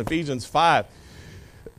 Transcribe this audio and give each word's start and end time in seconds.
Ephesians 0.00 0.44
5. 0.44 0.86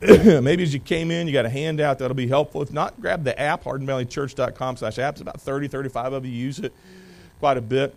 Maybe 0.00 0.62
as 0.62 0.74
you 0.74 0.80
came 0.80 1.10
in, 1.10 1.26
you 1.26 1.32
got 1.32 1.46
a 1.46 1.50
handout 1.50 1.98
that'll 1.98 2.14
be 2.14 2.26
helpful. 2.26 2.62
If 2.62 2.72
not, 2.72 3.00
grab 3.00 3.24
the 3.24 3.38
app, 3.38 3.64
hardinvalleychurch.com 3.64 4.76
slash 4.76 4.96
apps. 4.96 5.20
About 5.20 5.40
30, 5.40 5.68
35 5.68 6.12
of 6.12 6.26
you 6.26 6.32
use 6.32 6.58
it 6.58 6.72
quite 7.38 7.56
a 7.56 7.60
bit. 7.60 7.94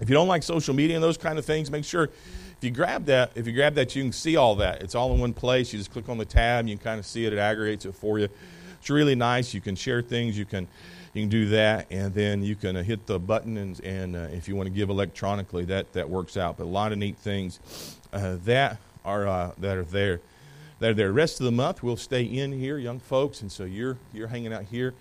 If 0.00 0.08
you 0.08 0.14
don't 0.14 0.28
like 0.28 0.42
social 0.42 0.74
media 0.74 0.96
and 0.96 1.02
those 1.02 1.16
kind 1.16 1.38
of 1.38 1.44
things, 1.44 1.70
make 1.70 1.84
sure 1.84 2.04
if 2.04 2.58
you 2.62 2.70
grab 2.70 3.04
that, 3.06 3.32
if 3.34 3.46
you 3.46 3.52
grab 3.52 3.74
that, 3.74 3.94
you 3.94 4.02
can 4.02 4.12
see 4.12 4.36
all 4.36 4.56
that. 4.56 4.82
It's 4.82 4.94
all 4.94 5.12
in 5.12 5.20
one 5.20 5.34
place. 5.34 5.72
You 5.72 5.78
just 5.78 5.92
click 5.92 6.08
on 6.08 6.18
the 6.18 6.24
tab, 6.24 6.66
you 6.66 6.76
can 6.76 6.84
kind 6.84 6.98
of 6.98 7.06
see 7.06 7.26
it, 7.26 7.32
it 7.32 7.38
aggregates 7.38 7.84
it 7.84 7.94
for 7.94 8.18
you. 8.18 8.28
It's 8.80 8.90
really 8.90 9.14
nice. 9.14 9.54
You 9.54 9.60
can 9.60 9.76
share 9.76 10.02
things, 10.02 10.36
you 10.36 10.44
can 10.44 10.68
you 11.14 11.22
can 11.22 11.28
do 11.28 11.46
that, 11.50 11.86
and 11.90 12.12
then 12.12 12.42
you 12.42 12.56
can 12.56 12.76
uh, 12.76 12.82
hit 12.82 13.06
the 13.06 13.20
button, 13.20 13.56
and, 13.56 13.80
and 13.84 14.16
uh, 14.16 14.26
if 14.32 14.48
you 14.48 14.56
want 14.56 14.66
to 14.66 14.74
give 14.74 14.90
electronically, 14.90 15.64
that, 15.66 15.92
that 15.92 16.10
works 16.10 16.36
out. 16.36 16.56
But 16.56 16.64
a 16.64 16.66
lot 16.66 16.90
of 16.90 16.98
neat 16.98 17.16
things 17.16 17.60
uh, 18.12 18.36
that 18.44 18.78
are 19.04 19.26
uh, 19.26 19.52
that 19.58 19.76
are 19.76 19.84
there. 19.84 20.20
That 20.80 20.90
are 20.90 20.94
there. 20.94 21.12
Rest 21.12 21.40
of 21.40 21.44
the 21.44 21.52
month, 21.52 21.82
we'll 21.82 21.96
stay 21.96 22.22
in 22.22 22.52
here, 22.52 22.78
young 22.78 22.98
folks, 22.98 23.42
and 23.42 23.50
so 23.50 23.64
you're 23.64 23.96
you're 24.12 24.28
hanging 24.28 24.52
out 24.52 24.64
here, 24.64 24.94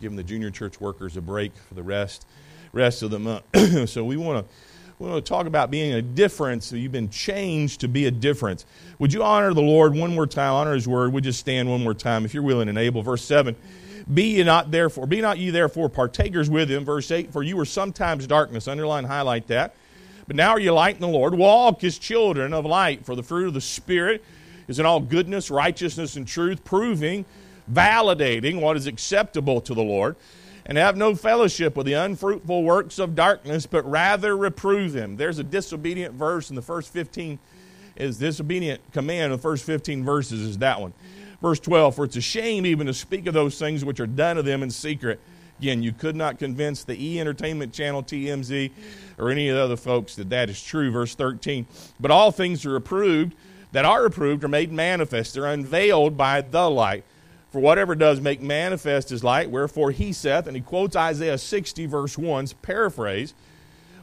giving 0.00 0.16
the 0.16 0.22
junior 0.22 0.50
church 0.50 0.80
workers 0.80 1.16
a 1.16 1.20
break 1.20 1.52
for 1.68 1.74
the 1.74 1.82
rest 1.82 2.26
rest 2.72 3.02
of 3.02 3.10
the 3.10 3.18
month. 3.18 3.44
so 3.88 4.04
we 4.04 4.16
want 4.16 4.46
to 4.46 4.54
we 4.98 5.08
want 5.08 5.24
to 5.24 5.28
talk 5.28 5.46
about 5.46 5.70
being 5.70 5.92
a 5.92 6.02
difference. 6.02 6.72
You've 6.72 6.92
been 6.92 7.10
changed 7.10 7.80
to 7.80 7.88
be 7.88 8.06
a 8.06 8.10
difference. 8.10 8.64
Would 8.98 9.12
you 9.12 9.22
honor 9.22 9.52
the 9.52 9.62
Lord 9.62 9.94
one 9.94 10.14
more 10.14 10.26
time? 10.26 10.52
Honor 10.52 10.74
His 10.74 10.88
word. 10.88 11.12
Would 11.12 11.26
you 11.26 11.32
stand 11.32 11.68
one 11.68 11.82
more 11.82 11.94
time 11.94 12.24
if 12.24 12.32
you're 12.32 12.42
willing 12.42 12.68
and 12.68 12.78
able? 12.78 13.02
Verse 13.02 13.24
seven. 13.24 13.56
Be 14.12 14.36
ye 14.36 14.44
not 14.44 14.70
therefore, 14.70 15.06
be 15.06 15.20
not 15.20 15.38
ye 15.38 15.50
therefore 15.50 15.88
partakers 15.88 16.48
with 16.48 16.70
him. 16.70 16.84
Verse 16.84 17.10
8, 17.10 17.32
for 17.32 17.42
you 17.42 17.56
were 17.56 17.64
sometimes 17.64 18.24
darkness. 18.28 18.68
Underline, 18.68 19.02
highlight 19.02 19.48
that. 19.48 19.74
But 20.26 20.36
now 20.36 20.50
are 20.50 20.60
you 20.60 20.72
light 20.72 20.96
in 20.96 21.00
the 21.00 21.08
Lord. 21.08 21.34
Walk 21.34 21.84
as 21.84 21.98
children 21.98 22.52
of 22.52 22.64
light, 22.64 23.04
for 23.04 23.14
the 23.14 23.22
fruit 23.22 23.48
of 23.48 23.54
the 23.54 23.60
Spirit 23.60 24.24
is 24.68 24.78
in 24.78 24.86
all 24.86 25.00
goodness, 25.00 25.50
righteousness, 25.50 26.16
and 26.16 26.26
truth, 26.26 26.64
proving, 26.64 27.24
validating 27.72 28.60
what 28.60 28.76
is 28.76 28.86
acceptable 28.86 29.60
to 29.60 29.74
the 29.74 29.82
Lord. 29.82 30.16
And 30.68 30.76
have 30.78 30.96
no 30.96 31.14
fellowship 31.14 31.76
with 31.76 31.86
the 31.86 31.92
unfruitful 31.92 32.64
works 32.64 32.98
of 32.98 33.14
darkness, 33.14 33.66
but 33.66 33.88
rather 33.88 34.36
reprove 34.36 34.92
them. 34.92 35.16
There's 35.16 35.38
a 35.38 35.44
disobedient 35.44 36.14
verse 36.14 36.50
in 36.50 36.56
the 36.56 36.62
first 36.62 36.92
15, 36.92 37.38
is 37.94 38.18
disobedient 38.18 38.80
command 38.92 39.26
in 39.26 39.30
the 39.32 39.38
first 39.38 39.64
15 39.64 40.04
verses 40.04 40.42
is 40.42 40.58
that 40.58 40.80
one. 40.80 40.92
Verse 41.40 41.60
12, 41.60 41.94
for 41.94 42.04
it's 42.04 42.16
a 42.16 42.20
shame 42.20 42.66
even 42.66 42.88
to 42.88 42.94
speak 42.94 43.26
of 43.26 43.34
those 43.34 43.58
things 43.58 43.84
which 43.84 44.00
are 44.00 44.06
done 44.06 44.38
of 44.38 44.44
them 44.44 44.64
in 44.64 44.70
secret. 44.70 45.20
Again, 45.58 45.82
you 45.82 45.92
could 45.92 46.16
not 46.16 46.38
convince 46.38 46.84
the 46.84 47.02
E 47.02 47.18
Entertainment 47.18 47.72
Channel, 47.72 48.02
TMZ, 48.02 48.70
or 49.18 49.30
any 49.30 49.48
of 49.48 49.56
the 49.56 49.62
other 49.62 49.76
folks 49.76 50.14
that 50.16 50.28
that 50.30 50.50
is 50.50 50.62
true. 50.62 50.90
Verse 50.90 51.14
13, 51.14 51.66
but 51.98 52.10
all 52.10 52.30
things 52.30 52.66
are 52.66 52.76
approved, 52.76 53.34
that 53.72 53.84
are 53.84 54.04
approved, 54.04 54.44
are 54.44 54.48
made 54.48 54.70
manifest. 54.70 55.34
They're 55.34 55.46
unveiled 55.46 56.16
by 56.16 56.42
the 56.42 56.68
light. 56.68 57.04
For 57.50 57.60
whatever 57.60 57.94
does 57.94 58.20
make 58.20 58.42
manifest 58.42 59.10
is 59.10 59.24
light, 59.24 59.50
wherefore 59.50 59.90
he 59.90 60.12
saith, 60.12 60.46
and 60.46 60.56
he 60.56 60.62
quotes 60.62 60.94
Isaiah 60.94 61.38
60, 61.38 61.86
verse 61.86 62.18
1, 62.18 62.48
paraphrase, 62.60 63.32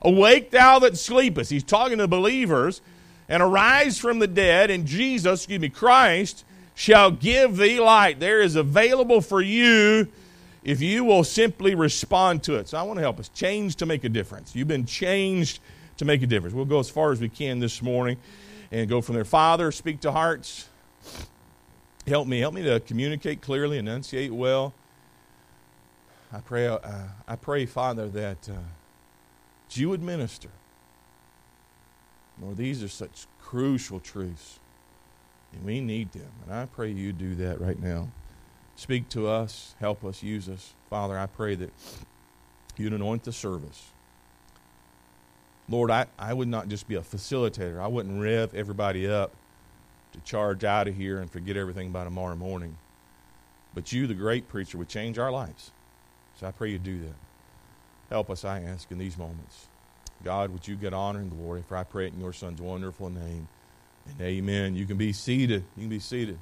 Awake 0.02 0.50
thou 0.52 0.80
that 0.80 0.98
sleepest. 0.98 1.52
He's 1.52 1.64
talking 1.64 2.00
to 2.00 2.08
believers, 2.08 2.82
and 3.30 3.44
arise 3.44 4.00
from 4.00 4.20
the 4.20 4.28
dead, 4.28 4.72
and 4.72 4.88
Jesus, 4.88 5.42
excuse 5.42 5.60
me, 5.60 5.70
Christ, 5.70 6.44
shall 6.74 7.12
give 7.12 7.58
thee 7.58 7.80
light. 7.80 8.20
There 8.20 8.42
is 8.42 8.56
available 8.56 9.22
for 9.22 9.42
you 9.42 10.08
if 10.64 10.82
you 10.82 11.04
will 11.04 11.24
simply 11.24 11.76
respond 11.76 12.44
to 12.44 12.56
it. 12.56 12.70
So 12.70 12.78
I 12.78 12.84
want 12.84 12.98
to 12.98 13.02
help 13.02 13.20
us 13.20 13.30
change 13.30 13.76
to 13.78 13.86
make 13.86 14.04
a 14.04 14.10
difference. 14.10 14.56
You've 14.56 14.68
been 14.68 14.86
changed 14.86 15.60
to 15.98 16.06
make 16.06 16.22
a 16.22 16.28
difference. 16.28 16.56
We'll 16.56 16.66
go 16.66 16.80
as 16.80 16.90
far 16.90 17.12
as 17.12 17.20
we 17.20 17.30
can 17.30 17.60
this 17.60 17.82
morning 17.82 18.18
and 18.72 18.90
go 18.90 19.02
from 19.02 19.16
there. 19.16 19.26
Father, 19.26 19.72
speak 19.72 20.00
to 20.02 20.12
hearts. 20.12 20.70
Help 22.08 22.28
me. 22.28 22.40
Help 22.40 22.54
me 22.54 22.64
to 22.64 22.80
communicate 22.80 23.42
clearly, 23.42 23.78
enunciate 23.78 24.34
well. 24.34 24.74
I 26.32 26.40
pray, 26.40 26.68
uh, 26.68 26.80
I 27.28 27.36
pray, 27.36 27.66
Father, 27.66 28.08
that, 28.10 28.50
uh, 28.50 28.54
that 29.68 29.78
you 29.78 29.90
would 29.90 30.02
minister. 30.02 30.50
Lord, 32.42 32.58
these 32.58 32.82
are 32.82 32.88
such 32.88 33.28
crucial 33.42 34.00
truths. 34.00 34.60
And 35.54 35.64
we 35.64 35.80
need 35.82 36.12
them. 36.14 36.32
And 36.44 36.54
I 36.54 36.66
pray 36.66 36.90
you 36.90 37.14
do 37.14 37.36
that 37.36 37.62
right 37.62 37.80
now. 37.80 38.10
Speak 38.76 39.08
to 39.10 39.28
us, 39.28 39.76
help 39.80 40.04
us, 40.04 40.24
use 40.24 40.50
us. 40.50 40.74
Father, 40.90 41.18
I 41.18 41.28
pray 41.28 41.56
that 41.56 41.72
you'd 42.78 42.94
anoint 42.94 43.24
the 43.24 43.32
service. 43.32 43.90
Lord, 45.70 45.92
I, 45.92 46.08
I 46.20 46.34
would 46.34 46.48
not 46.48 46.68
just 46.68 46.88
be 46.88 46.96
a 46.96 47.02
facilitator. 47.02 47.80
I 47.80 47.88
wouldn't 47.88 48.22
rev 48.22 48.54
everybody 48.54 49.08
up 49.08 49.32
to 50.12 50.20
charge 50.22 50.64
out 50.64 50.88
of 50.88 50.96
here 50.96 51.20
and 51.20 51.32
forget 51.32 51.56
everything 51.56 51.92
by 51.92 52.04
tomorrow 52.04 52.36
morning. 52.36 52.78
But 53.74 53.92
you, 53.92 54.06
the 54.06 54.14
great 54.14 54.50
preacher, 54.50 54.78
would 54.78 54.90
change 54.90 55.18
our 55.18 55.32
lives. 55.32 55.72
So 56.40 56.48
I 56.48 56.52
pray 56.52 56.72
you 56.72 56.80
do 56.80 57.00
that. 57.00 57.16
Help 58.10 58.30
us, 58.30 58.44
I 58.44 58.62
ask, 58.62 58.92
in 58.92 58.98
these 58.98 59.18
moments. 59.18 59.68
God, 60.24 60.52
would 60.52 60.68
you 60.68 60.76
get 60.76 60.94
honor 60.94 61.20
and 61.20 61.32
glory? 61.32 61.64
For 61.68 61.78
I 61.78 61.84
pray 61.84 62.08
it 62.08 62.14
in 62.14 62.20
your 62.20 62.34
Son's 62.34 62.62
wonderful 62.62 63.10
name. 63.10 63.48
And 64.08 64.22
amen. 64.22 64.76
You 64.76 64.86
can 64.86 64.98
be 64.98 65.14
seated. 65.14 65.64
You 65.76 65.84
can 65.84 65.90
be 65.90 66.00
seated. 66.00 66.38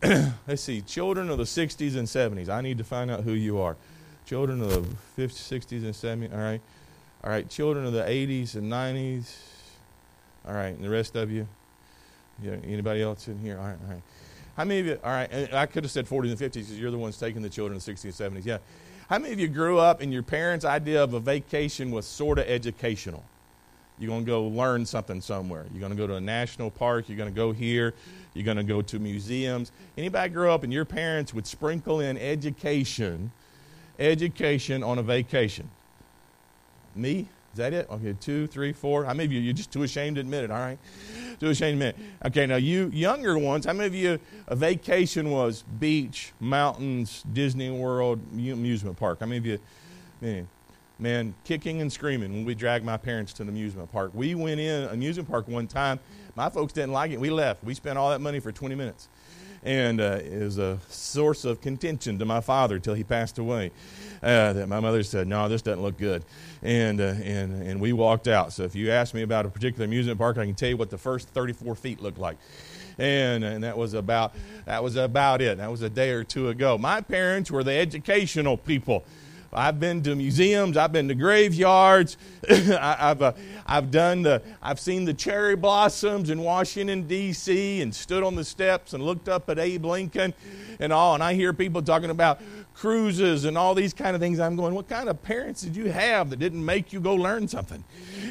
Let's 0.46 0.62
see. 0.62 0.80
Children 0.80 1.28
of 1.28 1.38
the 1.38 1.44
60s 1.44 1.96
and 1.96 2.06
70s. 2.06 2.48
I 2.48 2.60
need 2.60 2.78
to 2.78 2.84
find 2.84 3.10
out 3.10 3.24
who 3.24 3.32
you 3.32 3.58
are. 3.58 3.76
Children 4.26 4.60
of 4.62 4.70
the 4.70 5.26
50s, 5.26 5.60
60s, 5.62 5.82
and 5.82 5.92
70s. 6.22 6.32
All 6.32 6.38
right. 6.38 6.60
All 7.24 7.30
right. 7.30 7.48
Children 7.48 7.84
of 7.84 7.92
the 7.92 8.02
80s 8.02 8.54
and 8.54 8.70
90s. 8.70 9.34
All 10.46 10.54
right. 10.54 10.68
And 10.68 10.84
the 10.84 10.90
rest 10.90 11.16
of 11.16 11.30
you? 11.30 11.48
Yeah, 12.40 12.56
anybody 12.64 13.02
else 13.02 13.26
in 13.26 13.38
here? 13.40 13.58
All 13.58 13.66
right. 13.66 13.78
All 13.86 13.94
right. 13.94 14.02
How 14.56 14.64
many 14.64 14.80
of 14.80 14.86
you? 14.86 15.00
All 15.02 15.10
right. 15.10 15.52
I 15.52 15.66
could 15.66 15.82
have 15.82 15.90
said 15.90 16.06
40s 16.06 16.30
and 16.30 16.38
50s 16.38 16.52
because 16.52 16.78
you're 16.78 16.92
the 16.92 16.98
ones 16.98 17.18
taking 17.18 17.42
the 17.42 17.48
children 17.48 17.76
of 17.76 17.84
the 17.84 17.92
60s 17.92 18.20
and 18.20 18.36
70s. 18.36 18.44
Yeah. 18.44 18.58
How 19.08 19.18
many 19.18 19.32
of 19.32 19.40
you 19.40 19.48
grew 19.48 19.78
up 19.78 20.00
and 20.00 20.12
your 20.12 20.22
parents' 20.22 20.64
idea 20.64 21.02
of 21.02 21.14
a 21.14 21.20
vacation 21.20 21.90
was 21.90 22.06
sort 22.06 22.38
of 22.38 22.46
educational? 22.46 23.24
You're 23.98 24.08
going 24.08 24.24
to 24.24 24.26
go 24.26 24.44
learn 24.44 24.86
something 24.86 25.20
somewhere. 25.20 25.66
You're 25.72 25.80
going 25.80 25.92
to 25.92 25.96
go 25.96 26.06
to 26.06 26.14
a 26.14 26.20
national 26.20 26.70
park. 26.70 27.08
You're 27.08 27.18
going 27.18 27.32
to 27.32 27.34
go 27.34 27.52
here. 27.52 27.94
You're 28.34 28.44
going 28.44 28.56
to 28.56 28.62
go 28.62 28.82
to 28.82 28.98
museums. 28.98 29.72
Anybody 29.96 30.32
grow 30.32 30.54
up 30.54 30.62
and 30.62 30.72
your 30.72 30.84
parents 30.84 31.34
would 31.34 31.46
sprinkle 31.46 32.00
in 32.00 32.16
education, 32.16 33.32
education 33.98 34.82
on 34.84 34.98
a 34.98 35.02
vacation? 35.02 35.70
Me? 36.94 37.28
Is 37.52 37.58
that 37.58 37.72
it? 37.72 37.90
Okay, 37.90 38.14
two, 38.20 38.46
three, 38.46 38.72
four. 38.72 39.04
How 39.04 39.14
many 39.14 39.24
of 39.24 39.32
you, 39.32 39.40
you're 39.40 39.54
just 39.54 39.72
too 39.72 39.82
ashamed 39.82 40.16
to 40.16 40.20
admit 40.20 40.44
it, 40.44 40.50
all 40.50 40.58
right? 40.58 40.78
Too 41.40 41.48
ashamed 41.48 41.80
to 41.80 41.88
admit 41.88 41.96
it. 41.98 42.26
Okay, 42.26 42.46
now 42.46 42.56
you 42.56 42.88
younger 42.92 43.38
ones, 43.38 43.64
how 43.64 43.72
many 43.72 43.86
of 43.86 43.94
you, 43.94 44.20
a 44.46 44.54
vacation 44.54 45.30
was 45.30 45.64
beach, 45.80 46.32
mountains, 46.38 47.24
Disney 47.32 47.70
World, 47.70 48.20
amusement 48.32 48.96
park? 48.96 49.20
How 49.20 49.26
many 49.26 49.38
of 49.38 49.46
you, 49.46 49.58
man, 50.20 50.46
man, 50.98 51.34
kicking 51.44 51.80
and 51.80 51.92
screaming 51.92 52.32
when 52.32 52.44
we 52.44 52.54
dragged 52.54 52.84
my 52.84 52.96
parents 52.96 53.32
to 53.34 53.42
an 53.42 53.48
amusement 53.48 53.90
park. 53.92 54.10
We 54.14 54.34
went 54.34 54.60
in 54.60 54.84
amusement 54.84 55.28
park 55.28 55.48
one 55.48 55.66
time. 55.66 56.00
My 56.34 56.50
folks 56.50 56.72
didn't 56.72 56.92
like 56.92 57.10
it. 57.10 57.20
We 57.20 57.30
left. 57.30 57.64
We 57.64 57.74
spent 57.74 57.98
all 57.98 58.10
that 58.10 58.20
money 58.20 58.40
for 58.40 58.52
20 58.52 58.74
minutes. 58.74 59.08
And 59.64 60.00
uh, 60.00 60.20
it 60.22 60.42
was 60.42 60.58
a 60.58 60.78
source 60.88 61.44
of 61.44 61.60
contention 61.60 62.18
to 62.20 62.24
my 62.24 62.40
father 62.40 62.78
till 62.78 62.94
he 62.94 63.02
passed 63.02 63.38
away. 63.38 63.72
Uh, 64.22 64.52
that 64.52 64.68
my 64.68 64.78
mother 64.78 65.02
said, 65.02 65.26
"No, 65.26 65.48
this 65.48 65.62
doesn't 65.62 65.82
look 65.82 65.96
good," 65.96 66.24
and 66.62 67.00
uh, 67.00 67.14
and 67.22 67.62
and 67.62 67.80
we 67.80 67.92
walked 67.92 68.28
out. 68.28 68.52
So 68.52 68.62
if 68.62 68.76
you 68.76 68.90
ask 68.90 69.14
me 69.14 69.22
about 69.22 69.46
a 69.46 69.48
particular 69.48 69.84
amusement 69.84 70.18
park, 70.18 70.38
I 70.38 70.46
can 70.46 70.54
tell 70.54 70.68
you 70.68 70.76
what 70.76 70.90
the 70.90 70.98
first 70.98 71.28
34 71.30 71.74
feet 71.74 72.00
looked 72.00 72.18
like 72.18 72.36
and 72.98 73.44
and 73.44 73.64
that 73.64 73.78
was 73.78 73.94
about 73.94 74.34
that 74.64 74.82
was 74.82 74.96
about 74.96 75.40
it. 75.40 75.58
That 75.58 75.70
was 75.70 75.82
a 75.82 75.90
day 75.90 76.10
or 76.10 76.24
two 76.24 76.48
ago. 76.48 76.76
My 76.76 77.00
parents 77.00 77.50
were 77.50 77.64
the 77.64 77.72
educational 77.72 78.56
people. 78.56 79.04
I've 79.52 79.80
been 79.80 80.02
to 80.02 80.14
museums. 80.14 80.76
I've 80.76 80.92
been 80.92 81.08
to 81.08 81.14
graveyards. 81.14 82.18
I, 82.50 82.96
have 82.98 83.22
uh, 83.22 83.32
I've 83.66 83.90
done 83.90 84.22
the. 84.22 84.42
I've 84.62 84.78
seen 84.78 85.04
the 85.04 85.14
cherry 85.14 85.56
blossoms 85.56 86.28
in 86.28 86.42
Washington 86.42 87.06
D.C. 87.06 87.80
and 87.80 87.94
stood 87.94 88.22
on 88.22 88.34
the 88.34 88.44
steps 88.44 88.92
and 88.92 89.02
looked 89.02 89.28
up 89.28 89.48
at 89.48 89.58
Abe 89.58 89.86
Lincoln 89.86 90.34
and 90.80 90.92
all. 90.92 91.14
And 91.14 91.22
I 91.22 91.34
hear 91.34 91.52
people 91.54 91.82
talking 91.82 92.10
about 92.10 92.40
cruises 92.74 93.46
and 93.46 93.56
all 93.56 93.74
these 93.74 93.94
kind 93.94 94.14
of 94.14 94.20
things. 94.20 94.38
I'm 94.38 94.54
going, 94.54 94.74
what 94.74 94.88
kind 94.88 95.08
of 95.08 95.22
parents 95.22 95.62
did 95.62 95.74
you 95.74 95.90
have 95.90 96.30
that 96.30 96.38
didn't 96.38 96.64
make 96.64 96.92
you 96.92 97.00
go 97.00 97.14
learn 97.14 97.48
something? 97.48 97.82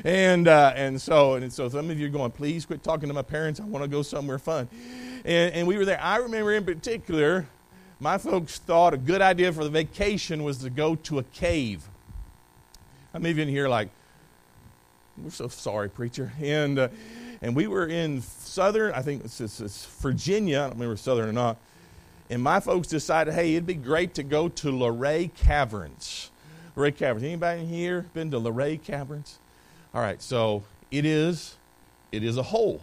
And 0.04 0.48
uh, 0.48 0.74
and 0.76 1.02
so 1.02 1.34
and 1.34 1.52
so 1.52 1.68
some 1.68 1.90
of 1.90 2.00
you 2.00 2.06
are 2.06 2.12
going, 2.12 2.32
please 2.32 2.66
quit 2.66 2.84
talking 2.84 3.10
to 3.10 3.14
my 3.16 3.24
parents. 3.24 3.60
I 3.60 3.66
want 3.66 3.84
to 3.84 3.90
go 3.90 4.04
somewhere 4.04 4.38
fun. 4.38 4.70
And, 5.26 5.54
and 5.54 5.68
we 5.68 5.78
were 5.78 5.86
there. 5.86 6.00
I 6.00 6.18
remember 6.18 6.54
in 6.54 6.64
particular 6.64 7.48
my 8.00 8.18
folks 8.18 8.60
thought 8.60 8.94
a 8.94 8.98
good 8.98 9.22
idea 9.22 9.52
for 9.52 9.64
the 9.64 9.70
vacation 9.70 10.44
was 10.44 10.60
to 10.60 10.70
go 10.70 10.96
to 10.96 11.20
a 11.20 11.24
cave. 11.24 11.88
I'm 13.14 13.26
even 13.26 13.48
here 13.48 13.68
like, 13.68 13.90
we're 15.18 15.32
so 15.32 15.48
sorry, 15.48 15.90
preacher. 15.90 16.32
And 16.40 16.78
uh, 16.78 16.90
and 17.42 17.56
we 17.56 17.68
were 17.68 17.86
in 17.86 18.22
southern, 18.22 18.94
I 18.94 19.02
think 19.02 19.24
it's, 19.24 19.40
it's, 19.42 19.60
it's, 19.60 19.86
Virginia. 19.86 20.60
I 20.60 20.62
don't 20.64 20.74
remember 20.74 20.98
southern 20.98 21.30
or 21.30 21.34
not. 21.34 21.58
And 22.30 22.42
my 22.42 22.60
folks 22.60 22.88
decided, 22.88 23.34
hey, 23.34 23.54
it'd 23.54 23.66
be 23.66 23.74
great 23.76 24.16
to 24.16 24.24
go 24.24 24.50
to 24.50 24.72
Luray 24.72 25.32
Caverns. 25.36 26.32
Luray 26.76 26.92
Caverns. 26.92 27.24
Anybody 27.24 27.62
in 27.62 27.68
here 27.68 28.06
been 28.14 28.32
to 28.32 28.40
Luray 28.40 28.78
Caverns? 28.78 29.38
All 29.94 30.02
right, 30.02 30.22
so 30.22 30.64
it 30.92 31.06
is, 31.06 31.56
it 32.12 32.24
is 32.24 32.38
a 32.38 32.44
hole. 32.44 32.82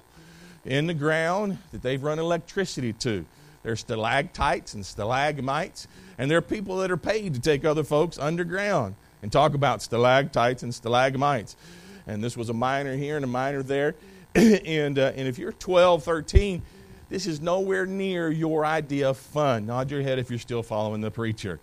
in 0.65 0.87
the 0.87 0.95
ground 0.95 1.59
that 1.73 1.83
they've 1.83 2.03
run 2.03 2.19
electricity 2.19 2.93
to. 2.95 3.25
There's 3.65 3.81
stalactites 3.81 4.75
and 4.75 4.85
stalagmites, 4.85 5.89
and 6.19 6.31
there 6.31 6.39
are 6.39 6.43
people 6.43 6.77
that 6.77 6.91
are 6.91 6.99
paid 6.99 7.33
to 7.35 7.41
take 7.41 7.65
other 7.65 7.83
folks 7.83 8.19
underground 8.19 8.95
and 9.23 9.33
talk 9.33 9.55
about 9.55 9.81
stalactites 9.81 10.63
and 10.63 10.73
stalagmites. 10.73 11.57
And 12.07 12.23
this 12.23 12.37
was 12.37 12.51
a 12.51 12.53
miner 12.53 12.95
here 12.95 13.17
and 13.17 13.25
a 13.25 13.29
miner 13.29 13.63
there. 13.63 13.95
and, 14.35 14.99
uh, 14.99 15.13
and 15.17 15.27
if 15.27 15.39
you're 15.39 15.53
12, 15.53 16.05
13, 16.05 16.63
this 17.09 17.27
is 17.27 17.41
nowhere 17.41 17.87
near 17.87 18.31
your 18.31 18.67
idea 18.67 19.09
of 19.09 19.17
fun. 19.17 19.65
Nod 19.65 19.91
your 19.91 20.03
head 20.03 20.19
if 20.19 20.29
you're 20.29 20.39
still 20.39 20.63
following 20.63 21.01
the 21.01 21.11
preacher. 21.11 21.59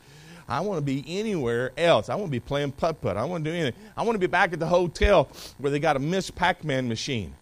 I 0.50 0.62
want 0.62 0.80
to 0.80 0.81
be 0.81 1.06
anywhere 1.07 1.71
else. 1.77 2.09
I 2.09 2.15
want 2.15 2.27
to 2.27 2.31
be 2.31 2.39
playing 2.39 2.71
putt 2.71 3.00
putt. 3.00 3.15
I 3.15 3.25
want 3.25 3.45
to 3.45 3.51
do 3.51 3.56
anything. 3.56 3.80
I 3.95 4.01
want 4.01 4.15
to 4.15 4.19
be 4.19 4.25
back 4.27 4.53
at 4.53 4.59
the 4.59 4.68
hotel 4.68 5.30
where 5.59 5.71
they 5.71 5.80
got 5.80 5.95
a 5.95 6.00
Miss 6.00 6.31
Pac 6.31 6.63
Man 6.63 6.89
machine 6.89 7.36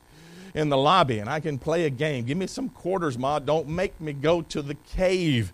in 0.54 0.70
the 0.70 0.78
lobby 0.78 1.20
and 1.20 1.30
I 1.30 1.40
can 1.40 1.58
play 1.58 1.86
a 1.86 1.90
game. 1.90 2.26
Give 2.26 2.38
me 2.38 2.48
some 2.48 2.70
quarters, 2.70 3.18
Ma. 3.18 3.40
Don't 3.40 3.68
make 3.68 4.00
me 4.02 4.14
go 4.14 4.42
to 4.44 4.62
the 4.62 4.76
cave 4.76 5.54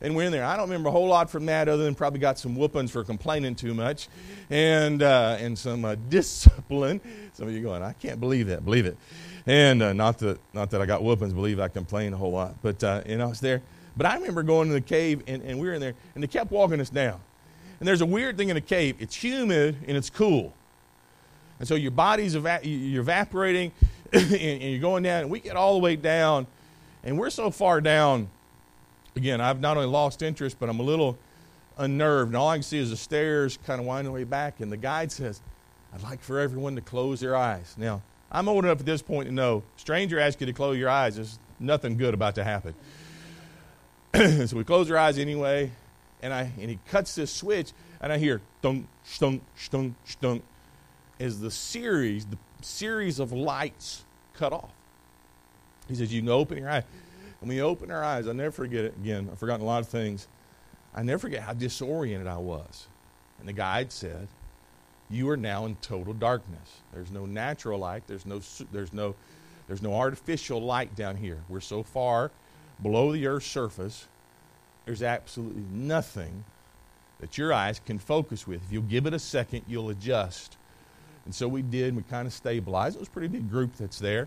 and 0.00 0.16
we're 0.16 0.24
in 0.24 0.32
there. 0.32 0.44
I 0.44 0.56
don't 0.56 0.68
remember 0.68 0.88
a 0.88 0.92
whole 0.92 1.08
lot 1.08 1.30
from 1.30 1.46
that, 1.46 1.68
other 1.68 1.84
than 1.84 1.94
probably 1.94 2.20
got 2.20 2.38
some 2.38 2.56
whoopings 2.56 2.90
for 2.90 3.04
complaining 3.04 3.54
too 3.54 3.74
much, 3.74 4.08
and 4.48 5.02
uh, 5.02 5.36
and 5.38 5.58
some 5.58 5.84
uh, 5.84 5.94
discipline. 6.08 7.00
Some 7.34 7.48
of 7.48 7.54
you 7.54 7.60
going, 7.60 7.82
I 7.82 7.92
can't 7.92 8.18
believe 8.18 8.46
that. 8.46 8.64
Believe 8.64 8.86
it, 8.86 8.96
and 9.46 9.82
uh, 9.82 9.92
not 9.92 10.18
that 10.20 10.38
not 10.54 10.70
that 10.70 10.80
I 10.80 10.86
got 10.86 11.02
whoopings. 11.02 11.34
Believe 11.34 11.60
I 11.60 11.68
complained 11.68 12.14
a 12.14 12.16
whole 12.16 12.32
lot, 12.32 12.54
but 12.62 12.82
uh, 12.82 13.02
you 13.06 13.18
know 13.18 13.28
it's 13.28 13.40
there. 13.40 13.60
But 13.96 14.06
I 14.06 14.14
remember 14.14 14.42
going 14.42 14.68
to 14.68 14.74
the 14.74 14.80
cave, 14.80 15.22
and, 15.26 15.42
and 15.42 15.58
we 15.58 15.68
were 15.68 15.74
in 15.74 15.80
there, 15.80 15.94
and 16.14 16.22
they 16.22 16.28
kept 16.28 16.50
walking 16.50 16.80
us 16.80 16.88
down. 16.88 17.20
And 17.80 17.88
there's 17.88 18.02
a 18.02 18.06
weird 18.06 18.36
thing 18.36 18.50
in 18.50 18.56
a 18.56 18.60
cave. 18.60 18.96
It's 18.98 19.16
humid 19.16 19.76
and 19.86 19.96
it's 19.96 20.10
cool. 20.10 20.52
And 21.58 21.66
so 21.66 21.74
your 21.74 21.90
body's 21.90 22.36
eva- 22.36 22.60
you're 22.62 23.00
evaporating 23.00 23.72
and, 24.12 24.32
and, 24.32 24.62
you're 24.62 24.80
going 24.80 25.02
down. 25.02 25.22
And 25.22 25.30
we 25.30 25.40
get 25.40 25.56
all 25.56 25.74
the 25.74 25.80
way 25.80 25.96
down, 25.96 26.46
and 27.04 27.18
we're 27.18 27.30
so 27.30 27.50
far 27.50 27.80
down 27.80 28.28
again, 29.16 29.40
I've 29.40 29.60
not 29.60 29.76
only 29.76 29.88
lost 29.88 30.22
interest, 30.22 30.56
but 30.58 30.68
I'm 30.68 30.80
a 30.80 30.84
little 30.84 31.18
unnerved. 31.78 32.30
And 32.30 32.36
all 32.36 32.48
I 32.48 32.56
can 32.56 32.62
see 32.62 32.78
is 32.78 32.90
the 32.90 32.96
stairs 32.96 33.58
kind 33.66 33.80
of 33.80 33.86
winding 33.86 34.12
way 34.12 34.24
back. 34.24 34.60
And 34.60 34.70
the 34.70 34.76
guide 34.76 35.12
says, 35.12 35.40
I'd 35.94 36.02
like 36.02 36.22
for 36.22 36.38
everyone 36.38 36.74
to 36.76 36.80
close 36.80 37.20
their 37.20 37.36
eyes. 37.36 37.74
Now, 37.76 38.02
I'm 38.30 38.48
old 38.48 38.64
enough 38.64 38.80
at 38.80 38.86
this 38.86 39.02
point 39.02 39.28
to 39.28 39.34
know 39.34 39.62
stranger 39.76 40.20
asks 40.20 40.40
you 40.40 40.46
to 40.46 40.52
close 40.52 40.78
your 40.78 40.88
eyes, 40.88 41.16
there's 41.16 41.38
nothing 41.58 41.96
good 41.96 42.14
about 42.14 42.36
to 42.36 42.44
happen. 42.44 42.74
so 44.46 44.56
we 44.56 44.64
close 44.64 44.90
our 44.90 44.96
eyes 44.96 45.18
anyway, 45.18 45.70
and 46.22 46.32
I 46.32 46.52
and 46.60 46.70
he 46.70 46.78
cuts 46.88 47.16
this 47.16 47.32
switch, 47.32 47.72
and 48.00 48.12
I 48.12 48.18
hear 48.18 48.40
stunk, 48.60 48.86
stunk, 49.04 49.42
stunk, 49.56 49.94
stunk, 50.04 50.44
as 51.18 51.40
the 51.40 51.50
series, 51.50 52.24
the 52.24 52.38
series 52.64 53.18
of 53.18 53.32
lights 53.32 54.04
cut 54.34 54.52
off. 54.52 54.72
He 55.88 55.94
says, 55.94 56.12
You 56.12 56.20
can 56.20 56.30
open 56.30 56.58
your 56.58 56.70
eyes. 56.70 56.84
When 57.40 57.48
we 57.48 57.62
open 57.62 57.90
our 57.90 58.04
eyes, 58.04 58.28
I'll 58.28 58.34
never 58.34 58.50
forget 58.50 58.84
it 58.84 58.94
again. 58.96 59.28
I've 59.30 59.38
forgotten 59.38 59.62
a 59.62 59.66
lot 59.66 59.80
of 59.80 59.88
things. 59.88 60.28
I 60.94 61.02
never 61.02 61.18
forget 61.18 61.42
how 61.42 61.54
disoriented 61.54 62.26
I 62.26 62.36
was. 62.36 62.86
And 63.38 63.48
the 63.48 63.52
guide 63.52 63.92
said, 63.92 64.28
You 65.08 65.28
are 65.30 65.36
now 65.36 65.66
in 65.66 65.76
total 65.76 66.12
darkness. 66.12 66.80
There's 66.92 67.10
no 67.10 67.26
natural 67.26 67.78
light, 67.78 68.04
there's 68.06 68.26
no, 68.26 68.40
there's 68.72 68.92
no, 68.92 69.14
there's 69.66 69.82
no 69.82 69.94
artificial 69.94 70.60
light 70.60 70.94
down 70.96 71.16
here. 71.16 71.38
We're 71.48 71.60
so 71.60 71.82
far 71.82 72.30
below 72.82 73.12
the 73.12 73.26
Earth's 73.26 73.46
surface, 73.46 74.06
there's 74.84 75.02
absolutely 75.02 75.64
nothing 75.70 76.44
that 77.20 77.36
your 77.36 77.52
eyes 77.52 77.80
can 77.84 77.98
focus 77.98 78.46
with. 78.46 78.62
If 78.64 78.72
you'll 78.72 78.82
give 78.82 79.06
it 79.06 79.14
a 79.14 79.18
second, 79.18 79.62
you'll 79.68 79.90
adjust. 79.90 80.56
And 81.30 81.34
so 81.36 81.46
we 81.46 81.62
did, 81.62 81.94
and 81.94 81.96
we 81.96 82.02
kind 82.02 82.26
of 82.26 82.32
stabilized. 82.32 82.96
It 82.96 82.98
was 82.98 83.06
a 83.06 83.12
pretty 83.12 83.28
big 83.28 83.48
group 83.48 83.76
that's 83.76 84.00
there. 84.00 84.26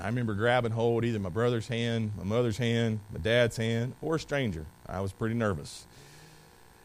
I 0.00 0.06
remember 0.06 0.34
grabbing 0.34 0.70
hold 0.70 1.04
either 1.04 1.18
my 1.18 1.30
brother's 1.30 1.66
hand, 1.66 2.12
my 2.16 2.22
mother's 2.22 2.58
hand, 2.58 3.00
my 3.12 3.18
dad's 3.18 3.56
hand, 3.56 3.94
or 4.00 4.14
a 4.14 4.20
stranger. 4.20 4.64
I 4.86 5.00
was 5.00 5.10
pretty 5.10 5.34
nervous. 5.34 5.84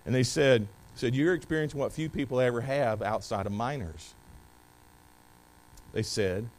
And 0.08 0.16
they 0.16 0.24
said, 0.24 0.68
said, 0.96 1.14
You're 1.14 1.36
experiencing 1.36 1.80
what 1.80 1.92
few 1.92 2.10
people 2.10 2.42
ever 2.42 2.62
have 2.62 3.04
outside 3.04 3.46
of 3.46 3.52
miners. 3.52 4.16
They 5.94 6.02
said, 6.02 6.50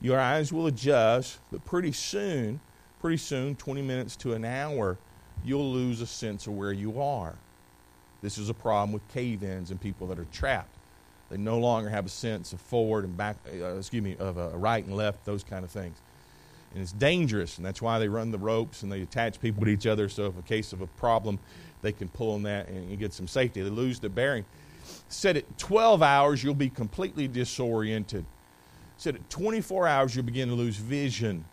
Your 0.00 0.18
eyes 0.18 0.54
will 0.54 0.68
adjust, 0.68 1.40
but 1.52 1.62
pretty 1.66 1.92
soon, 1.92 2.58
pretty 3.02 3.18
soon, 3.18 3.54
20 3.54 3.82
minutes 3.82 4.16
to 4.16 4.32
an 4.32 4.46
hour, 4.46 4.96
you'll 5.44 5.70
lose 5.72 6.00
a 6.00 6.06
sense 6.06 6.46
of 6.46 6.54
where 6.54 6.72
you 6.72 7.02
are. 7.02 7.34
This 8.22 8.38
is 8.38 8.48
a 8.48 8.54
problem 8.54 8.92
with 8.92 9.06
cave 9.08 9.42
ins 9.42 9.70
and 9.70 9.78
people 9.78 10.06
that 10.06 10.18
are 10.18 10.26
trapped. 10.32 10.75
They 11.30 11.36
no 11.36 11.58
longer 11.58 11.88
have 11.88 12.06
a 12.06 12.10
sense 12.10 12.52
of 12.52 12.60
forward 12.60 13.04
and 13.04 13.16
back, 13.16 13.36
uh, 13.52 13.76
excuse 13.76 14.02
me, 14.02 14.16
of 14.18 14.38
uh, 14.38 14.50
right 14.54 14.84
and 14.84 14.96
left, 14.96 15.24
those 15.24 15.42
kind 15.42 15.64
of 15.64 15.70
things. 15.70 15.96
And 16.72 16.82
it's 16.82 16.92
dangerous, 16.92 17.56
and 17.56 17.66
that's 17.66 17.82
why 17.82 17.98
they 17.98 18.08
run 18.08 18.30
the 18.30 18.38
ropes 18.38 18.82
and 18.82 18.92
they 18.92 19.00
attach 19.02 19.40
people 19.40 19.64
to 19.64 19.70
each 19.70 19.86
other 19.86 20.08
so 20.08 20.26
if 20.26 20.38
a 20.38 20.42
case 20.42 20.72
of 20.72 20.82
a 20.82 20.86
problem, 20.86 21.38
they 21.82 21.92
can 21.92 22.08
pull 22.08 22.34
on 22.34 22.42
that 22.44 22.68
and 22.68 22.98
get 22.98 23.12
some 23.12 23.26
safety. 23.26 23.62
They 23.62 23.70
lose 23.70 23.98
their 23.98 24.10
bearing. 24.10 24.44
Said 25.08 25.36
at 25.36 25.58
12 25.58 26.02
hours, 26.02 26.44
you'll 26.44 26.54
be 26.54 26.68
completely 26.68 27.26
disoriented. 27.26 28.24
Said 28.98 29.16
at 29.16 29.30
24 29.30 29.86
hours, 29.86 30.14
you'll 30.14 30.24
begin 30.24 30.48
to 30.48 30.54
lose 30.54 30.76
vision. 30.76 31.44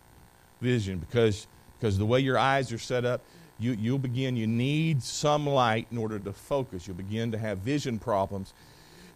Vision, 0.60 0.98
because, 0.98 1.46
because 1.78 1.98
the 1.98 2.06
way 2.06 2.20
your 2.20 2.38
eyes 2.38 2.72
are 2.72 2.78
set 2.78 3.04
up, 3.04 3.22
you, 3.58 3.72
you'll 3.72 3.98
begin, 3.98 4.36
you 4.36 4.46
need 4.46 5.02
some 5.02 5.46
light 5.46 5.86
in 5.90 5.98
order 5.98 6.18
to 6.18 6.32
focus. 6.32 6.86
You'll 6.86 6.96
begin 6.96 7.32
to 7.32 7.38
have 7.38 7.58
vision 7.58 7.98
problems 7.98 8.52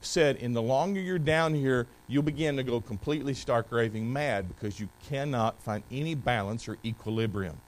said, 0.00 0.36
in 0.36 0.52
the 0.52 0.62
longer 0.62 1.00
you're 1.00 1.18
down 1.18 1.54
here, 1.54 1.86
you'll 2.06 2.22
begin 2.22 2.56
to 2.56 2.62
go 2.62 2.80
completely 2.80 3.34
stark 3.34 3.66
raving 3.70 4.12
mad 4.12 4.48
because 4.48 4.78
you 4.78 4.88
cannot 5.08 5.60
find 5.62 5.82
any 5.90 6.14
balance 6.14 6.68
or 6.68 6.78
equilibrium. 6.84 7.60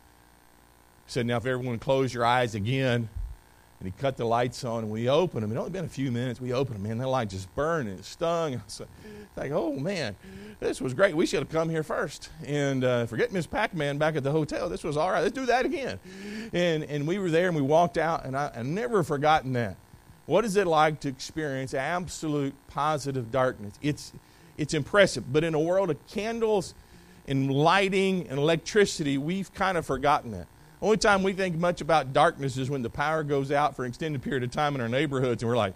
He 1.07 1.13
said, 1.13 1.27
now 1.27 1.39
if 1.39 1.47
everyone 1.47 1.79
close 1.79 2.15
your 2.15 2.25
eyes 2.25 2.55
again, 2.55 3.09
and 3.81 3.87
he 3.87 3.99
cut 3.99 4.19
the 4.19 4.27
lights 4.27 4.63
on, 4.63 4.85
and 4.85 4.93
we 4.93 5.09
opened 5.09 5.43
them. 5.43 5.53
It 5.53 5.59
only 5.59 5.71
been 5.71 5.87
a 5.87 5.89
few 5.89 6.13
minutes. 6.13 6.39
We 6.39 6.53
opened 6.53 6.77
them, 6.77 6.83
man. 6.83 6.99
That 6.99 7.09
light 7.09 7.31
just 7.31 7.53
burned 7.55 7.89
and 7.89 7.99
it 7.99 8.05
stung. 8.05 8.55
I 8.57 8.61
was 8.65 8.83
like, 9.37 9.53
oh 9.53 9.73
man, 9.73 10.17
this 10.61 10.83
was 10.83 10.93
great. 10.93 11.17
We 11.17 11.25
should 11.25 11.39
have 11.39 11.49
come 11.49 11.71
here 11.71 11.83
first. 11.83 12.29
And 12.45 12.85
uh, 12.85 13.07
forget 13.07 13.33
Miss 13.33 13.47
Pac-Man 13.47 13.97
back 13.97 14.17
at 14.17 14.23
the 14.23 14.31
hotel. 14.31 14.69
This 14.69 14.85
was 14.85 14.99
all 14.99 15.11
right. 15.11 15.23
Let's 15.23 15.33
do 15.33 15.47
that 15.47 15.65
again. 15.65 15.99
And 16.53 16.85
and 16.85 17.07
we 17.07 17.19
were 17.19 17.31
there, 17.31 17.47
and 17.47 17.57
we 17.57 17.63
walked 17.63 17.97
out, 17.97 18.27
and 18.27 18.37
I, 18.37 18.53
I 18.55 18.63
never 18.63 19.03
forgotten 19.03 19.55
that. 19.55 19.77
What 20.31 20.45
is 20.45 20.55
it 20.55 20.69
like 20.69 21.01
to 21.01 21.09
experience 21.09 21.75
absolute 21.75 22.55
positive 22.69 23.33
darkness? 23.33 23.75
It's, 23.83 24.13
it's 24.57 24.75
impressive. 24.75 25.33
But 25.33 25.43
in 25.43 25.55
a 25.55 25.59
world 25.59 25.91
of 25.91 26.07
candles 26.07 26.73
and 27.27 27.51
lighting 27.51 28.29
and 28.29 28.39
electricity, 28.39 29.19
we've 29.19 29.53
kind 29.53 29.77
of 29.77 29.85
forgotten 29.85 30.31
that. 30.31 30.47
Only 30.81 30.99
time 30.99 31.25
we 31.25 31.33
think 31.33 31.57
much 31.57 31.81
about 31.81 32.13
darkness 32.13 32.57
is 32.57 32.71
when 32.71 32.83
the 32.83 32.89
power 32.89 33.25
goes 33.25 33.51
out 33.51 33.75
for 33.75 33.85
an 33.85 33.89
extended 33.89 34.23
period 34.23 34.45
of 34.45 34.53
time 34.53 34.77
in 34.77 34.81
our 34.81 34.89
neighborhoods, 34.89 35.43
and 35.43 35.51
we're 35.51 35.57
like, 35.57 35.75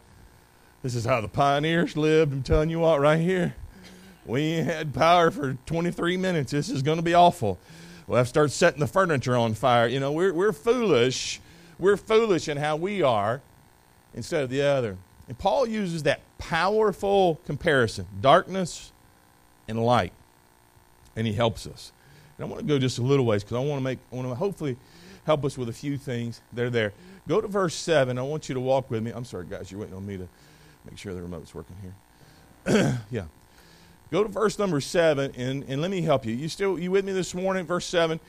this 0.84 0.94
is 0.94 1.04
how 1.04 1.20
the 1.20 1.26
pioneers 1.26 1.96
lived. 1.96 2.32
I'm 2.32 2.44
telling 2.44 2.70
you 2.70 2.78
what, 2.78 3.00
right 3.00 3.18
here. 3.18 3.56
We 4.24 4.52
had 4.52 4.94
power 4.94 5.32
for 5.32 5.58
23 5.66 6.16
minutes. 6.16 6.52
This 6.52 6.68
is 6.68 6.80
going 6.80 6.98
to 6.98 7.02
be 7.02 7.14
awful. 7.14 7.58
We'll 8.06 8.18
have 8.18 8.26
to 8.26 8.30
start 8.30 8.52
setting 8.52 8.78
the 8.78 8.86
furniture 8.86 9.36
on 9.36 9.54
fire. 9.54 9.88
You 9.88 9.98
know, 9.98 10.12
we're, 10.12 10.32
we're 10.32 10.52
foolish. 10.52 11.40
We're 11.76 11.96
foolish 11.96 12.46
in 12.46 12.58
how 12.58 12.76
we 12.76 13.02
are 13.02 13.42
instead 14.14 14.42
of 14.42 14.50
the 14.50 14.62
other. 14.62 14.96
And 15.28 15.38
Paul 15.38 15.66
uses 15.66 16.02
that 16.04 16.20
powerful 16.38 17.40
comparison 17.46 18.06
darkness 18.20 18.92
and 19.68 19.84
light. 19.84 20.12
And 21.16 21.26
he 21.26 21.32
helps 21.32 21.66
us. 21.66 21.92
And 22.36 22.46
I 22.46 22.48
want 22.48 22.60
to 22.60 22.66
go 22.66 22.78
just 22.78 22.98
a 22.98 23.02
little 23.02 23.24
ways 23.24 23.44
because 23.44 23.56
I 23.56 23.60
want 23.60 23.78
to 23.78 23.84
make, 23.84 23.98
I 24.12 24.16
want 24.16 24.28
to 24.28 24.34
hopefully 24.34 24.76
help 25.24 25.44
us 25.44 25.56
with 25.56 25.68
a 25.68 25.72
few 25.72 25.96
things 25.96 26.40
that 26.52 26.64
are 26.64 26.70
there. 26.70 26.92
Go 27.28 27.40
to 27.40 27.48
verse 27.48 27.74
7. 27.74 28.18
I 28.18 28.22
want 28.22 28.48
you 28.48 28.54
to 28.54 28.60
walk 28.60 28.90
with 28.90 29.02
me. 29.02 29.10
I'm 29.12 29.24
sorry, 29.24 29.46
guys, 29.48 29.70
you're 29.70 29.80
waiting 29.80 29.96
on 29.96 30.06
me 30.06 30.16
to 30.18 30.28
make 30.84 30.98
sure 30.98 31.14
the 31.14 31.22
remote's 31.22 31.54
working 31.54 31.76
here. 31.80 33.00
yeah. 33.10 33.24
Go 34.10 34.22
to 34.22 34.28
verse 34.28 34.58
number 34.58 34.80
7 34.80 35.32
and, 35.36 35.64
and 35.64 35.80
let 35.80 35.90
me 35.90 36.02
help 36.02 36.26
you. 36.26 36.34
You 36.34 36.48
still 36.48 36.78
you 36.78 36.90
with 36.90 37.04
me 37.04 37.12
this 37.12 37.34
morning? 37.34 37.64
Verse 37.66 37.86
7. 37.86 38.20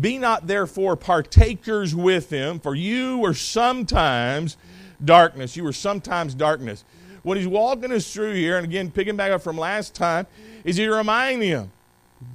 Be 0.00 0.16
not 0.16 0.46
therefore 0.46 0.96
partakers 0.96 1.94
with 1.94 2.30
him, 2.30 2.60
for 2.60 2.74
you 2.74 3.18
were 3.18 3.34
sometimes 3.34 4.56
darkness. 5.04 5.56
You 5.56 5.64
were 5.64 5.72
sometimes 5.72 6.34
darkness. 6.34 6.84
What 7.22 7.36
he's 7.36 7.46
walking 7.46 7.92
us 7.92 8.12
through 8.12 8.34
here, 8.34 8.56
and 8.56 8.64
again, 8.64 8.90
picking 8.90 9.16
back 9.16 9.30
up 9.30 9.42
from 9.42 9.56
last 9.56 9.94
time, 9.94 10.26
is 10.64 10.76
he 10.76 10.86
reminding 10.88 11.48
you, 11.48 11.70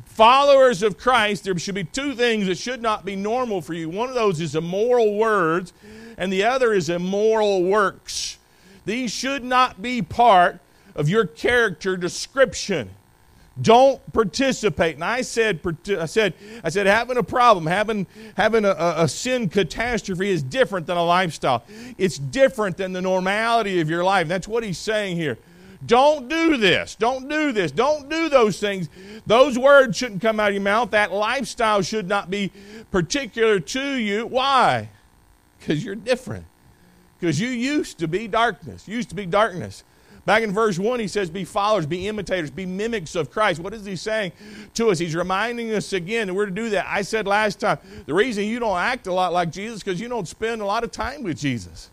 followers 0.06 0.82
of 0.82 0.98
Christ, 0.98 1.44
there 1.44 1.58
should 1.60 1.76
be 1.76 1.84
two 1.84 2.16
things 2.16 2.48
that 2.48 2.58
should 2.58 2.82
not 2.82 3.06
be 3.06 3.16
normal 3.16 3.62
for 3.62 3.74
you. 3.74 3.90
One 3.90 4.10
of 4.10 4.16
those 4.16 4.40
is 4.40 4.56
immoral 4.56 5.16
words, 5.16 5.74
and 6.18 6.32
the 6.32 6.44
other 6.44 6.74
is 6.74 6.90
immoral 6.90 7.64
works. 7.64 8.38
These 8.86 9.12
should 9.12 9.44
not 9.44 9.82
be 9.82 10.02
part 10.02 10.60
of 10.96 11.10
your 11.10 11.26
character 11.26 11.98
description. 11.98 12.90
Don't 13.62 14.02
participate. 14.14 14.96
And 14.96 15.04
I 15.04 15.22
said, 15.22 15.60
I 15.98 16.06
said, 16.06 16.34
I 16.64 16.70
said, 16.70 16.86
having 16.86 17.18
a 17.18 17.24
problem, 17.24 17.66
having 17.66 18.06
having 18.36 18.66
a, 18.66 18.76
a, 18.78 19.08
sin 19.08 19.50
catastrophe 19.50 20.30
is 20.30 20.44
different 20.44 20.86
than 20.86 20.98
a 20.98 21.04
lifestyle. 21.04 21.64
It's 21.98 22.20
different 22.20 22.78
than 22.78 22.94
the 22.94 23.02
normality 23.02 23.80
of 23.80 23.90
your 23.90 24.04
life. 24.04 24.28
That's 24.28 24.48
what 24.48 24.64
he's 24.64 24.78
saying 24.78 25.18
here. 25.18 25.38
Don't 25.86 26.28
do 26.28 26.58
this. 26.58 26.96
Don't 26.96 27.28
do 27.28 27.52
this. 27.52 27.72
Don't 27.72 28.10
do 28.10 28.30
those 28.30 28.60
things. 28.60 28.90
Those 29.26 29.58
words 29.58 29.98
shouldn't 29.98 30.22
come 30.22 30.40
out 30.40 30.50
of 30.50 30.54
your 30.54 30.64
mouth. 30.64 30.92
That 30.92 31.12
lifestyle 31.12 31.82
should 31.82 32.08
not 32.08 32.30
be 32.30 32.52
particular 32.92 33.60
to 33.60 33.96
you. 33.96 34.26
Why? 34.26 34.90
Because 35.60 35.84
you're 35.84 35.96
different. 35.96 36.46
Because 37.20 37.40
you 37.40 37.50
used 37.50 38.00
to 38.00 38.08
be 38.08 38.28
darkness. 38.28 38.88
Used 38.88 39.10
to 39.10 39.16
be 39.16 39.26
darkness. 39.26 39.84
Back 40.28 40.44
in 40.44 40.52
verse 40.52 40.78
1, 40.78 41.00
he 41.00 41.08
says, 41.08 41.30
Be 41.30 41.46
followers, 41.46 41.86
be 41.86 42.06
imitators, 42.10 42.52
be 42.52 42.66
mimics 42.66 43.16
of 43.16 43.32
Christ. 43.32 43.62
What 43.62 43.74
is 43.74 43.86
he 43.86 43.96
saying 43.96 44.34
to 44.74 44.90
us? 44.92 45.00
He's 45.00 45.16
reminding 45.16 45.72
us 45.72 45.94
again 45.94 46.28
that 46.28 46.34
we're 46.34 46.48
to 46.48 46.52
do 46.52 46.70
that. 46.72 46.86
I 46.86 47.04
said 47.04 47.26
last 47.26 47.62
time, 47.62 47.78
the 48.06 48.14
reason 48.14 48.44
you 48.44 48.60
don't 48.60 48.78
act 48.78 49.08
a 49.08 49.14
lot 49.14 49.32
like 49.32 49.54
Jesus 49.54 49.82
because 49.82 50.02
you 50.02 50.10
don't 50.10 50.28
spend 50.28 50.62
a 50.62 50.66
lot 50.66 50.84
of 50.84 50.92
time 50.92 51.24
with 51.24 51.38
Jesus. 51.38 51.92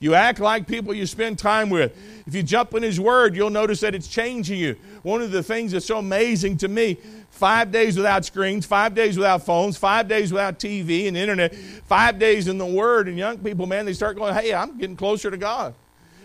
You 0.00 0.12
act 0.12 0.38
like 0.38 0.66
people 0.66 0.92
you 0.92 1.06
spend 1.06 1.38
time 1.38 1.70
with. 1.70 1.96
If 2.26 2.34
you 2.34 2.42
jump 2.42 2.74
in 2.74 2.82
His 2.82 3.00
Word, 3.00 3.34
you'll 3.34 3.48
notice 3.48 3.80
that 3.80 3.94
it's 3.94 4.06
changing 4.06 4.58
you. 4.58 4.76
One 5.02 5.22
of 5.22 5.30
the 5.30 5.42
things 5.42 5.72
that's 5.72 5.86
so 5.86 5.96
amazing 5.96 6.58
to 6.58 6.68
me 6.68 6.98
five 7.30 7.72
days 7.72 7.96
without 7.96 8.26
screens, 8.26 8.66
five 8.66 8.94
days 8.94 9.16
without 9.16 9.46
phones, 9.46 9.78
five 9.78 10.08
days 10.08 10.30
without 10.30 10.58
TV 10.58 11.08
and 11.08 11.16
internet, 11.16 11.54
five 11.54 12.18
days 12.18 12.48
in 12.48 12.58
the 12.58 12.66
Word. 12.66 13.08
And 13.08 13.16
young 13.16 13.38
people, 13.38 13.64
man, 13.66 13.86
they 13.86 13.94
start 13.94 14.18
going, 14.18 14.34
hey, 14.34 14.52
I'm 14.52 14.76
getting 14.76 14.96
closer 14.96 15.30
to 15.30 15.38
God. 15.38 15.74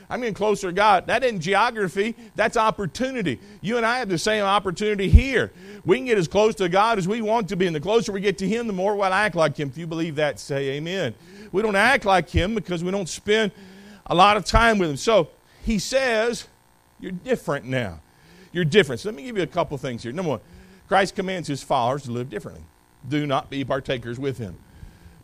I'm 0.10 0.22
getting 0.22 0.34
closer 0.34 0.68
to 0.68 0.74
God. 0.74 1.08
That 1.08 1.24
isn't 1.24 1.42
geography, 1.42 2.16
that's 2.36 2.56
opportunity. 2.56 3.40
You 3.62 3.78
and 3.78 3.86
I 3.86 4.00
have 4.00 4.10
the 4.10 4.18
same 4.18 4.44
opportunity 4.44 5.10
here. 5.10 5.52
We 5.86 5.98
can 5.98 6.06
get 6.06 6.18
as 6.18 6.28
close 6.28 6.56
to 6.56 6.70
God 6.70 6.98
as 6.98 7.08
we 7.08 7.22
want 7.22 7.50
to 7.50 7.56
be, 7.56 7.68
and 7.68 7.76
the 7.76 7.82
closer 7.82 8.12
we 8.12 8.22
get 8.22 8.38
to 8.40 8.48
Him, 8.48 8.68
the 8.68 8.74
more 8.74 8.96
we'll 8.96 9.06
act 9.06 9.36
like 9.36 9.58
Him. 9.58 9.68
If 9.70 9.78
you 9.78 9.88
believe 9.88 10.16
that, 10.16 10.40
say 10.40 10.70
amen. 10.72 11.14
We 11.52 11.62
don't 11.62 11.76
act 11.76 12.06
like 12.06 12.30
Him 12.30 12.56
because 12.56 12.84
we 12.84 12.92
don't 12.92 13.10
spend 13.10 13.52
a 14.06 14.16
lot 14.16 14.38
of 14.38 14.46
time 14.46 14.78
with 14.78 14.90
Him. 14.90 14.98
So 14.98 15.30
He 15.64 15.80
says, 15.80 16.48
You're 17.00 17.12
different 17.12 17.66
now. 17.66 18.00
You're 18.54 18.66
different. 18.66 19.02
So 19.02 19.10
let 19.10 19.16
me 19.16 19.24
give 19.24 19.38
you 19.38 19.44
a 19.44 19.48
couple 19.48 19.78
things 19.78 20.04
here. 20.04 20.14
Number 20.14 20.32
one, 20.32 20.40
Christ 20.88 21.16
commands 21.16 21.50
His 21.50 21.62
followers 21.62 22.04
to 22.04 22.12
live 22.12 22.30
differently. 22.30 22.64
Do 23.08 23.28
not 23.28 23.50
be 23.50 23.66
partakers 23.66 24.18
with 24.18 24.38
Him. 24.38 24.58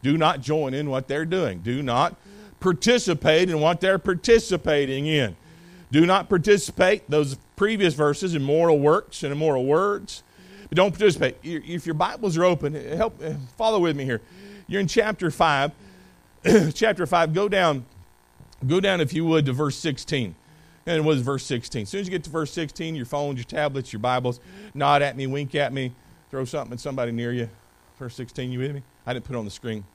Do 0.02 0.18
not 0.18 0.42
join 0.42 0.74
in 0.74 0.90
what 0.90 1.08
they're 1.08 1.26
doing. 1.26 1.60
Do 1.60 1.82
not 1.82 2.18
participate 2.64 3.50
in 3.50 3.60
what 3.60 3.82
they're 3.82 4.00
participating 4.00 5.06
in. 5.06 5.36
Do 5.92 6.06
not 6.06 6.30
participate, 6.30 7.08
those 7.08 7.38
previous 7.56 7.94
verses, 7.94 8.34
in 8.34 8.42
moral 8.42 8.80
works 8.80 9.22
and 9.22 9.32
immoral 9.32 9.66
words. 9.66 10.24
But 10.70 10.78
don't 10.78 10.92
participate. 10.92 11.38
If 11.44 11.86
your 11.86 11.94
Bibles 11.94 12.36
are 12.38 12.44
open, 12.44 12.74
help 12.74 13.22
follow 13.58 13.80
with 13.80 13.96
me 13.96 14.06
here. 14.06 14.22
You're 14.68 14.82
in 14.82 14.88
chapter 14.88 15.30
5. 15.30 15.72
chapter 16.74 17.06
5, 17.06 17.34
go 17.34 17.48
down 17.48 17.86
Go 18.68 18.80
down, 18.80 19.02
if 19.02 19.14
you 19.14 19.26
would, 19.26 19.46
to 19.46 19.54
verse 19.54 19.76
16. 19.78 20.36
And 20.86 20.98
it 20.98 21.04
was 21.04 21.22
verse 21.22 21.44
16. 21.46 21.84
As 21.84 21.90
soon 21.90 22.02
as 22.02 22.08
you 22.08 22.12
get 22.12 22.24
to 22.26 22.30
verse 22.30 22.52
16, 22.52 22.96
your 22.96 23.06
phones, 23.06 23.38
your 23.38 23.46
tablets, 23.46 23.94
your 23.94 24.00
Bibles, 24.00 24.40
nod 24.74 25.02
at 25.02 25.16
me, 25.16 25.28
wink 25.28 25.56
at 25.56 25.74
me, 25.74 25.94
throw 26.30 26.46
something 26.46 26.74
at 26.74 26.80
somebody 26.80 27.12
near 27.12 27.32
you. 27.32 27.50
Verse 27.98 28.16
16, 28.16 28.52
you 28.52 28.60
with 28.60 28.74
me? 28.74 28.84
I 29.06 29.14
didn't 29.14 29.26
put 29.26 29.36
it 29.36 29.40
on 29.40 29.46
the 29.46 29.52
screen. 29.52 29.86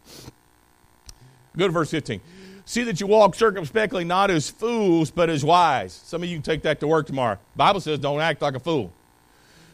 Go 1.56 1.66
to 1.66 1.72
verse 1.72 1.90
15. 1.90 2.20
See 2.68 2.82
that 2.84 3.00
you 3.00 3.06
walk 3.06 3.34
circumspectly, 3.34 4.04
not 4.04 4.30
as 4.30 4.50
fools, 4.50 5.10
but 5.10 5.30
as 5.30 5.42
wise. 5.42 6.02
Some 6.04 6.22
of 6.22 6.28
you 6.28 6.36
can 6.36 6.42
take 6.42 6.60
that 6.64 6.80
to 6.80 6.86
work 6.86 7.06
tomorrow. 7.06 7.38
Bible 7.56 7.80
says 7.80 7.98
don't 7.98 8.20
act 8.20 8.42
like 8.42 8.54
a 8.54 8.60
fool. 8.60 8.92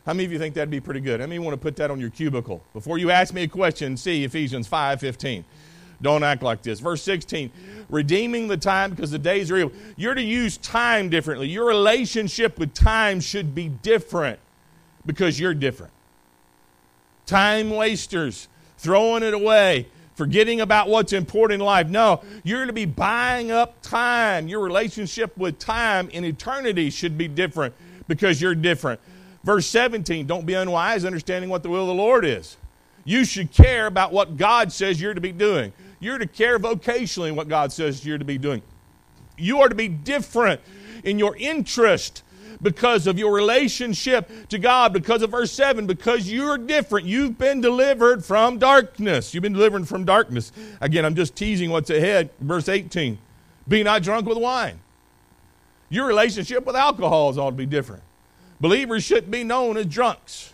How 0.07 0.13
many 0.13 0.27
of 0.27 0.31
you 0.31 0.39
think 0.39 0.55
that'd 0.55 0.71
be 0.71 0.79
pretty 0.79 1.01
good? 1.01 1.19
How 1.19 1.27
many 1.27 1.41
want 1.41 1.55
to 1.55 1.61
put 1.61 1.75
that 1.75 1.91
on 1.91 1.99
your 1.99 2.11
cubicle? 2.11 2.63
Before 2.73 2.97
you 2.97 3.11
ask 3.11 3.35
me 3.35 3.43
a 3.43 3.49
question, 3.49 3.97
see 3.97 4.23
Ephesians 4.23 4.69
5 4.69 5.01
15. 5.01 5.45
Don't 6.03 6.23
act 6.23 6.45
like 6.45 6.63
this. 6.63 6.79
Verse 6.79 7.03
16, 7.03 7.51
redeeming 7.89 8.47
the 8.47 8.57
time 8.57 8.91
because 8.91 9.11
the 9.11 9.19
days 9.19 9.51
are 9.51 9.57
evil. 9.57 9.73
You're 9.97 10.15
to 10.15 10.23
use 10.23 10.57
time 10.59 11.09
differently. 11.09 11.49
Your 11.49 11.67
relationship 11.67 12.61
with 12.61 12.75
time 12.75 13.19
should 13.21 13.57
be 13.57 13.71
different 13.71 14.39
because 15.05 15.41
you're 15.41 15.53
different. 15.53 15.93
Time 17.27 17.71
wasters, 17.71 18.47
throwing 18.79 19.25
it 19.25 19.35
away, 19.35 19.89
forgetting 20.15 20.61
about 20.61 20.89
what's 20.89 21.13
important 21.13 21.61
in 21.61 21.67
life. 21.67 21.89
No, 21.89 22.23
you're 22.43 22.59
going 22.59 22.69
to 22.69 22.73
be 22.73 22.87
buying 22.87 23.51
up 23.51 23.81
time. 23.83 24.49
Your 24.49 24.61
relationship 24.61 25.37
with 25.37 25.59
time 25.59 26.09
in 26.11 26.25
eternity 26.25 26.91
should 26.91 27.19
be 27.19 27.29
different 27.29 27.75
because 28.09 28.41
you're 28.41 28.55
different. 28.55 29.01
Verse 29.43 29.67
17, 29.67 30.27
don't 30.27 30.47
be 30.47 30.55
unwise, 30.55 31.05
understanding 31.05 31.51
what 31.51 31.63
the 31.63 31.69
will 31.69 31.83
of 31.83 31.89
the 31.89 31.95
Lord 31.95 32.25
is. 32.25 32.57
You 33.05 33.25
should 33.25 33.53
care 33.53 33.87
about 33.87 34.13
what 34.13 34.37
God 34.37 34.73
says 34.73 35.01
you're 35.01 35.15
to 35.15 35.21
be 35.21 35.33
doing. 35.33 35.73
You're 36.01 36.19
to 36.19 36.27
care 36.27 36.59
vocationally 36.59 37.35
what 37.35 37.49
God 37.49 37.71
says 37.73 38.05
you're 38.05 38.19
to 38.19 38.25
be 38.25 38.39
doing. 38.39 38.63
You 39.37 39.61
are 39.61 39.69
to 39.69 39.75
be 39.75 39.89
different 39.89 40.61
in 41.03 41.19
your 41.19 41.37
interest 41.37 42.23
because 42.65 43.07
of 43.07 43.19
your 43.19 43.33
relationship 43.33 44.29
to 44.49 44.59
God, 44.59 44.93
because 44.93 45.23
of 45.23 45.31
verse 45.31 45.53
7, 45.53 45.87
because 45.87 46.29
you're 46.29 46.59
different. 46.59 47.07
You've 47.07 47.39
been 47.39 47.61
delivered 47.61 48.25
from 48.25 48.59
darkness. 48.59 49.35
You've 49.35 49.43
been 49.43 49.53
delivered 49.53 49.87
from 49.87 50.05
darkness. 50.05 50.51
Again, 50.81 51.05
I'm 51.05 51.15
just 51.15 51.37
teasing 51.37 51.71
what's 51.71 51.91
ahead. 51.91 52.31
Verse 52.41 52.69
18 52.69 53.19
Be 53.69 53.83
not 53.85 54.03
drunk 54.03 54.27
with 54.27 54.39
wine. 54.39 54.81
Your 55.91 56.07
relationship 56.07 56.65
with 56.67 56.75
alcohol 56.75 57.31
is 57.31 57.39
ought 57.39 57.51
to 57.51 57.57
be 57.57 57.67
different. 57.67 58.03
Believers 58.61 59.05
shouldn't 59.05 59.31
be 59.31 59.45
known 59.45 59.77
as 59.77 59.87
drunks. 59.87 60.54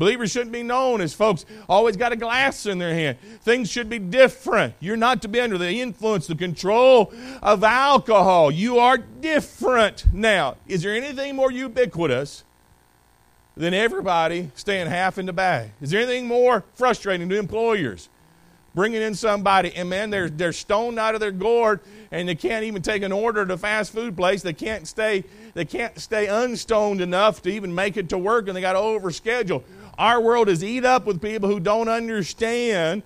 Believers 0.00 0.30
shouldn't 0.30 0.52
be 0.52 0.62
known 0.62 1.02
as 1.02 1.12
folks 1.12 1.44
always 1.68 1.94
got 1.94 2.10
a 2.10 2.16
glass 2.16 2.64
in 2.64 2.78
their 2.78 2.94
hand. 2.94 3.18
Things 3.42 3.70
should 3.70 3.90
be 3.90 3.98
different. 3.98 4.72
You're 4.80 4.96
not 4.96 5.20
to 5.20 5.28
be 5.28 5.38
under 5.38 5.58
the 5.58 5.82
influence, 5.82 6.26
the 6.26 6.34
control 6.34 7.12
of 7.42 7.62
alcohol. 7.62 8.50
You 8.50 8.78
are 8.78 8.96
different 8.96 10.06
now. 10.10 10.56
Is 10.66 10.80
there 10.80 10.94
anything 10.94 11.36
more 11.36 11.52
ubiquitous 11.52 12.44
than 13.58 13.74
everybody 13.74 14.50
staying 14.54 14.86
half 14.86 15.18
in 15.18 15.26
the 15.26 15.34
bag? 15.34 15.72
Is 15.82 15.90
there 15.90 16.00
anything 16.00 16.26
more 16.26 16.64
frustrating 16.72 17.28
to 17.28 17.38
employers? 17.38 18.08
Bringing 18.74 19.02
in 19.02 19.14
somebody, 19.14 19.74
and 19.74 19.90
man, 19.90 20.08
they're, 20.08 20.30
they're 20.30 20.52
stoned 20.54 20.98
out 20.98 21.14
of 21.14 21.20
their 21.20 21.32
gourd, 21.32 21.80
and 22.10 22.26
they 22.26 22.36
can't 22.36 22.64
even 22.64 22.80
take 22.80 23.02
an 23.02 23.12
order 23.12 23.42
at 23.42 23.50
a 23.50 23.58
fast 23.58 23.92
food 23.92 24.16
place. 24.16 24.42
They 24.42 24.52
can't 24.54 24.88
stay, 24.88 25.24
they 25.52 25.64
can't 25.64 25.98
stay 25.98 26.28
unstoned 26.28 27.00
enough 27.02 27.42
to 27.42 27.50
even 27.50 27.74
make 27.74 27.98
it 27.98 28.08
to 28.10 28.16
work, 28.16 28.46
and 28.46 28.56
they 28.56 28.60
got 28.60 28.74
to 28.74 28.78
overschedule. 28.78 29.64
Our 29.98 30.20
world 30.20 30.48
is 30.48 30.64
eat 30.64 30.84
up 30.84 31.06
with 31.06 31.20
people 31.20 31.48
who 31.48 31.60
don't 31.60 31.88
understand 31.88 33.02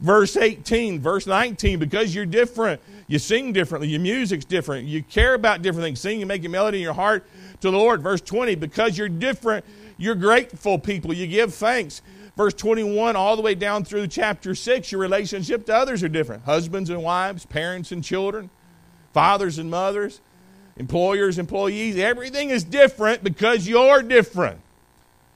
verse 0.00 0.36
18, 0.36 1.00
verse 1.00 1.26
19, 1.26 1.78
because 1.78 2.14
you're 2.14 2.26
different. 2.26 2.80
You 3.08 3.18
sing 3.18 3.52
differently. 3.52 3.88
Your 3.88 4.00
music's 4.00 4.44
different. 4.44 4.86
You 4.86 5.02
care 5.02 5.34
about 5.34 5.62
different 5.62 5.84
things. 5.84 6.00
Sing 6.00 6.20
and 6.20 6.28
make 6.28 6.44
a 6.44 6.48
melody 6.48 6.78
in 6.78 6.82
your 6.82 6.94
heart 6.94 7.24
to 7.60 7.70
the 7.70 7.76
Lord. 7.76 8.02
Verse 8.02 8.20
20, 8.20 8.56
because 8.56 8.98
you're 8.98 9.08
different, 9.08 9.64
you're 9.96 10.14
grateful 10.14 10.78
people. 10.78 11.12
You 11.12 11.26
give 11.26 11.54
thanks. 11.54 12.02
Verse 12.36 12.52
21, 12.52 13.16
all 13.16 13.34
the 13.34 13.42
way 13.42 13.54
down 13.54 13.84
through 13.84 14.08
chapter 14.08 14.54
6, 14.54 14.92
your 14.92 15.00
relationship 15.00 15.64
to 15.66 15.74
others 15.74 16.02
are 16.02 16.08
different. 16.08 16.44
Husbands 16.44 16.90
and 16.90 17.02
wives, 17.02 17.46
parents 17.46 17.92
and 17.92 18.04
children, 18.04 18.50
fathers 19.14 19.58
and 19.58 19.70
mothers, 19.70 20.20
employers, 20.76 21.38
employees. 21.38 21.96
Everything 21.96 22.50
is 22.50 22.62
different 22.62 23.24
because 23.24 23.66
you're 23.66 24.02
different. 24.02 24.60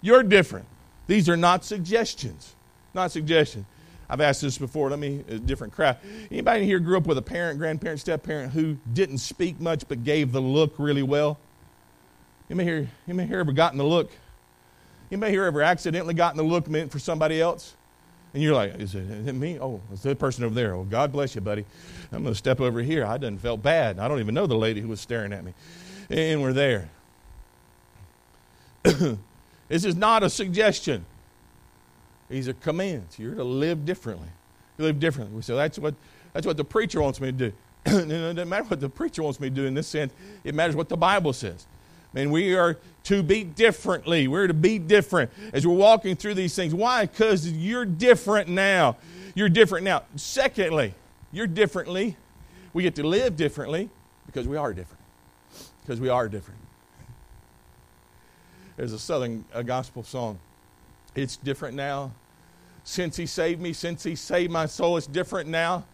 You're 0.02 0.22
different. 0.22 0.66
These 1.10 1.28
are 1.28 1.36
not 1.36 1.64
suggestions. 1.64 2.54
Not 2.94 3.10
suggestions. 3.10 3.66
I've 4.08 4.20
asked 4.20 4.42
this 4.42 4.58
before. 4.58 4.90
Let 4.90 5.00
me, 5.00 5.24
a 5.28 5.40
different 5.40 5.72
crowd. 5.72 5.96
Anybody 6.30 6.66
here 6.66 6.78
grew 6.78 6.96
up 6.96 7.08
with 7.08 7.18
a 7.18 7.22
parent, 7.22 7.58
grandparent, 7.58 7.98
step 7.98 8.22
parent 8.22 8.52
who 8.52 8.78
didn't 8.92 9.18
speak 9.18 9.58
much 9.58 9.88
but 9.88 10.04
gave 10.04 10.30
the 10.30 10.40
look 10.40 10.72
really 10.78 11.02
well? 11.02 11.36
Anybody 12.48 12.68
here, 12.68 12.88
anybody 13.08 13.26
here 13.26 13.40
ever 13.40 13.50
gotten 13.50 13.76
the 13.76 13.84
look? 13.84 14.12
Anybody 15.10 15.32
here 15.32 15.46
ever 15.46 15.62
accidentally 15.62 16.14
gotten 16.14 16.36
the 16.36 16.44
look 16.44 16.68
meant 16.68 16.92
for 16.92 17.00
somebody 17.00 17.40
else? 17.40 17.74
And 18.32 18.40
you're 18.40 18.54
like, 18.54 18.76
is 18.76 18.94
it, 18.94 19.02
is 19.10 19.26
it 19.26 19.32
me? 19.32 19.58
Oh, 19.58 19.80
it's 19.92 20.02
the 20.02 20.14
person 20.14 20.44
over 20.44 20.54
there. 20.54 20.76
Well, 20.76 20.84
God 20.84 21.10
bless 21.10 21.34
you, 21.34 21.40
buddy. 21.40 21.64
I'm 22.12 22.22
going 22.22 22.34
to 22.34 22.38
step 22.38 22.60
over 22.60 22.82
here. 22.82 23.04
I 23.04 23.18
didn't 23.18 23.40
felt 23.40 23.64
bad. 23.64 23.98
I 23.98 24.06
don't 24.06 24.20
even 24.20 24.32
know 24.32 24.46
the 24.46 24.54
lady 24.54 24.80
who 24.80 24.86
was 24.86 25.00
staring 25.00 25.32
at 25.32 25.42
me. 25.42 25.54
And 26.08 26.40
we're 26.40 26.52
there. 26.52 26.88
This 29.70 29.84
is 29.84 29.94
not 29.94 30.24
a 30.24 30.28
suggestion. 30.28 31.06
These 32.28 32.48
are 32.48 32.54
commands. 32.54 33.18
You're 33.20 33.36
to 33.36 33.44
live 33.44 33.86
differently. 33.86 34.28
You 34.76 34.84
live 34.84 34.98
differently. 34.98 35.42
So 35.42 35.56
that's 35.56 35.78
what 35.78 35.94
that's 36.32 36.44
what 36.44 36.56
the 36.56 36.64
preacher 36.64 37.00
wants 37.00 37.20
me 37.20 37.28
to 37.28 37.32
do. 37.32 37.52
it 37.86 38.08
doesn't 38.08 38.48
matter 38.48 38.64
what 38.64 38.80
the 38.80 38.88
preacher 38.88 39.22
wants 39.22 39.38
me 39.38 39.48
to 39.48 39.54
do 39.54 39.64
in 39.66 39.74
this 39.74 39.86
sense. 39.86 40.12
It 40.42 40.56
matters 40.56 40.74
what 40.74 40.88
the 40.88 40.96
Bible 40.96 41.32
says. 41.32 41.66
And 42.16 42.32
we 42.32 42.56
are 42.56 42.78
to 43.04 43.22
be 43.22 43.44
differently. 43.44 44.26
We're 44.26 44.48
to 44.48 44.54
be 44.54 44.80
different 44.80 45.30
as 45.52 45.64
we're 45.64 45.74
walking 45.74 46.16
through 46.16 46.34
these 46.34 46.56
things. 46.56 46.74
Why? 46.74 47.06
Because 47.06 47.48
you're 47.48 47.84
different 47.84 48.48
now. 48.48 48.96
You're 49.36 49.48
different 49.48 49.84
now. 49.84 50.02
Secondly, 50.16 50.94
you're 51.30 51.46
differently. 51.46 52.16
We 52.72 52.82
get 52.82 52.96
to 52.96 53.06
live 53.06 53.36
differently 53.36 53.88
because 54.26 54.48
we 54.48 54.56
are 54.56 54.74
different. 54.74 55.04
Because 55.82 56.00
we 56.00 56.08
are 56.08 56.28
different. 56.28 56.60
There's 58.80 58.94
a 58.94 58.98
Southern 58.98 59.44
a 59.52 59.62
gospel 59.62 60.02
song. 60.02 60.38
It's 61.14 61.36
different 61.36 61.76
now. 61.76 62.12
Since 62.82 63.14
he 63.14 63.26
saved 63.26 63.60
me, 63.60 63.74
since 63.74 64.02
he 64.02 64.16
saved 64.16 64.50
my 64.50 64.64
soul, 64.64 64.96
it's 64.96 65.06
different 65.06 65.50
now. 65.50 65.84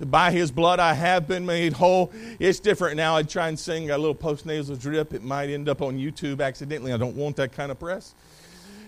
By 0.00 0.30
his 0.30 0.50
blood 0.50 0.80
I 0.80 0.94
have 0.94 1.28
been 1.28 1.44
made 1.44 1.74
whole. 1.74 2.10
It's 2.38 2.58
different 2.58 2.96
now. 2.96 3.16
I'd 3.16 3.28
try 3.28 3.48
and 3.48 3.58
sing 3.58 3.90
a 3.90 3.98
little 3.98 4.14
postnasal 4.14 4.80
drip. 4.80 5.12
It 5.12 5.22
might 5.22 5.50
end 5.50 5.68
up 5.68 5.82
on 5.82 5.98
YouTube 5.98 6.42
accidentally. 6.42 6.94
I 6.94 6.96
don't 6.96 7.16
want 7.16 7.36
that 7.36 7.52
kind 7.52 7.70
of 7.70 7.78
press. 7.78 8.14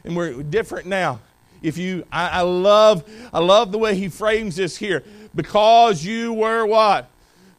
And 0.04 0.16
we're 0.16 0.42
different 0.42 0.86
now. 0.86 1.20
If 1.60 1.76
you 1.76 2.06
I, 2.10 2.38
I 2.38 2.40
love 2.40 3.04
I 3.30 3.40
love 3.40 3.72
the 3.72 3.78
way 3.78 3.94
he 3.94 4.08
frames 4.08 4.56
this 4.56 4.78
here. 4.78 5.04
Because 5.34 6.02
you 6.02 6.32
were 6.32 6.64
what? 6.64 7.10